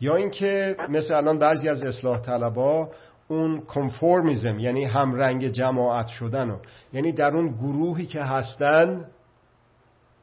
یا 0.00 0.16
اینکه 0.16 0.76
مثل 0.88 1.14
الان 1.14 1.38
بعضی 1.38 1.68
از 1.68 1.82
اصلاح 1.82 2.20
طلبا 2.20 2.90
اون 3.28 3.60
کنفورمیزم 3.60 4.58
یعنی 4.58 4.84
همرنگ 4.84 5.48
جماعت 5.48 6.06
شدن 6.06 6.50
و 6.50 6.58
یعنی 6.92 7.12
در 7.12 7.36
اون 7.36 7.48
گروهی 7.48 8.06
که 8.06 8.22
هستن 8.22 9.06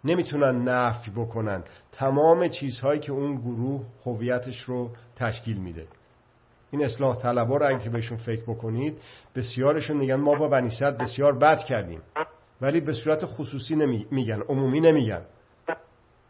نمی‌تونن 0.03 0.69
نفی 0.69 1.12
بکنن. 1.12 1.63
تمام 1.91 2.47
چیزهایی 2.47 2.99
که 2.99 3.12
اون 3.12 3.36
گروه 3.36 3.86
هویتش 4.05 4.62
رو 4.62 4.89
تشکیل 5.15 5.57
میده. 5.57 5.88
این 6.71 6.86
اصلاح 6.86 7.17
طلبا 7.17 7.57
رو 7.57 7.75
اگه 7.75 7.89
بهشون 7.89 8.17
فکر 8.17 8.41
بکنید 8.41 8.97
بسیارشون 9.36 9.97
میگن 9.97 10.15
ما 10.15 10.36
با 10.36 10.47
بنی 10.47 10.69
بسیار 10.99 11.38
بد 11.38 11.59
کردیم. 11.59 12.01
ولی 12.62 12.81
به 12.81 12.93
صورت 12.93 13.25
خصوصی 13.25 13.75
نمیگن 13.75 14.41
عمومی 14.49 14.79
نمیگن. 14.79 15.21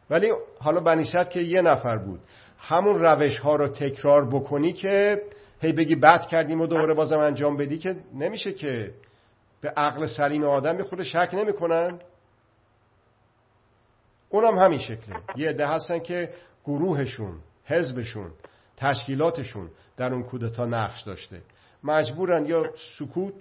ولی 0.09 0.31
حالا 0.59 0.81
بنی 0.81 1.03
که 1.03 1.39
یه 1.39 1.61
نفر 1.61 1.97
بود. 1.97 2.19
همون 2.65 2.99
روش 2.99 3.37
ها 3.37 3.55
رو 3.55 3.67
تکرار 3.67 4.25
بکنی 4.29 4.73
که 4.73 5.21
هی 5.61 5.73
بگی 5.73 5.95
بد 5.95 6.25
کردیم 6.25 6.61
و 6.61 6.67
دوباره 6.67 6.93
بازم 6.93 7.19
انجام 7.19 7.57
بدی 7.57 7.77
که 7.77 7.95
نمیشه 8.13 8.53
که 8.53 8.93
به 9.61 9.69
عقل 9.69 10.05
سلیم 10.05 10.43
آدم 10.43 10.83
خود 10.83 11.03
شک 11.03 11.29
نمی‌کنن. 11.33 11.99
اونم 14.29 14.57
همین 14.57 14.79
شکله. 14.79 15.15
یه 15.35 15.49
عده 15.49 15.67
هستن 15.67 15.99
که 15.99 16.33
گروهشون 16.65 17.39
حزبشون 17.65 18.31
تشکیلاتشون 18.77 19.69
در 19.97 20.13
اون 20.13 20.23
کودتا 20.23 20.65
نقش 20.65 21.01
داشته. 21.01 21.41
مجبورن 21.83 22.45
یا 22.45 22.63
سکوت 22.97 23.33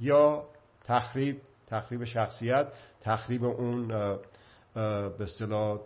یا 0.00 0.44
تخریب 0.84 1.40
تخریب 1.66 2.04
شخصیت 2.04 2.66
تخریب 3.00 3.44
اون 3.44 3.88
به 4.74 5.22
اصطلاح 5.24 5.78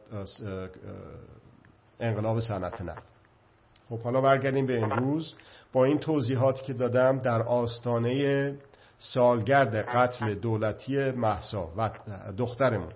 انقلاب 2.01 2.41
صنعت 2.41 2.81
نفت. 2.83 3.03
خب 3.89 4.01
حالا 4.01 4.21
برگردیم 4.21 4.67
به 4.67 4.83
امروز. 4.83 5.35
با 5.73 5.85
این 5.85 5.99
توضیحاتی 5.99 6.65
که 6.65 6.73
دادم 6.73 7.19
در 7.19 7.43
آستانه 7.43 8.55
سالگرد 8.99 9.77
قتل 9.77 10.35
دولتی 10.35 11.11
محسا 11.11 11.69
و 11.77 11.91
دخترمون. 12.39 12.93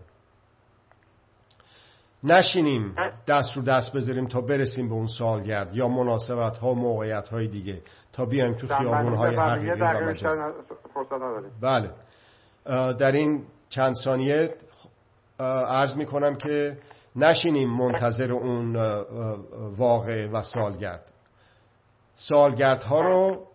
نشینیم 2.25 2.95
دست 3.27 3.57
رو 3.57 3.63
دست 3.63 3.93
بذاریم 3.93 4.29
تا 4.29 4.41
برسیم 4.41 4.89
به 4.89 4.95
اون 4.95 5.07
سالگرد 5.07 5.75
یا 5.75 5.89
مناسبت 5.89 6.59
ها 6.59 6.71
و 6.71 6.75
موقعیت 6.75 7.29
های 7.29 7.49
دیگه. 7.49 7.83
تا 8.13 8.27
بیایم 8.27 8.55
تو 8.55 8.67
خیابون 8.67 9.15
های 9.15 9.37
حقیقی 9.37 9.81
و 9.81 10.11
مجاز 10.11 10.39
بله. 11.61 11.91
در 12.93 13.13
این 13.13 13.45
چند 13.69 13.95
ثانیه 13.95 14.55
عرض 15.69 15.97
می 15.97 16.07
کنم 16.07 16.35
که 16.35 16.79
نشینیم 17.17 17.71
منتظر 17.71 18.33
اون 18.33 18.77
واقع 19.77 20.27
و 20.27 20.43
سالگرد. 20.43 21.13
سالگردها 22.15 23.01
رو 23.01 23.47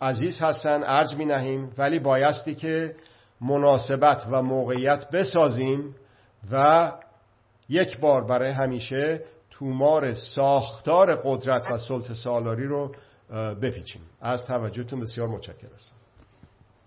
عزیز 0.00 0.40
هستن 0.40 0.82
ارج 0.84 1.14
می 1.14 1.24
نهیم 1.24 1.72
ولی 1.78 1.98
بایستی 1.98 2.54
که 2.54 2.96
مناسبت 3.40 4.26
و 4.30 4.42
موقعیت 4.42 5.10
بسازیم 5.10 5.94
و 6.52 6.92
یک 7.68 8.00
بار 8.00 8.24
برای 8.24 8.50
همیشه 8.50 9.24
تومار 9.50 10.14
ساختار 10.14 11.16
قدرت 11.24 11.70
و 11.70 11.78
سلطه 11.78 12.14
سالاری 12.14 12.66
رو 12.66 12.94
بپیچیم. 13.62 14.02
از 14.20 14.44
توجهتون 14.44 15.00
بسیار 15.00 15.28
متشکر 15.28 15.68
هستم 15.74 16.05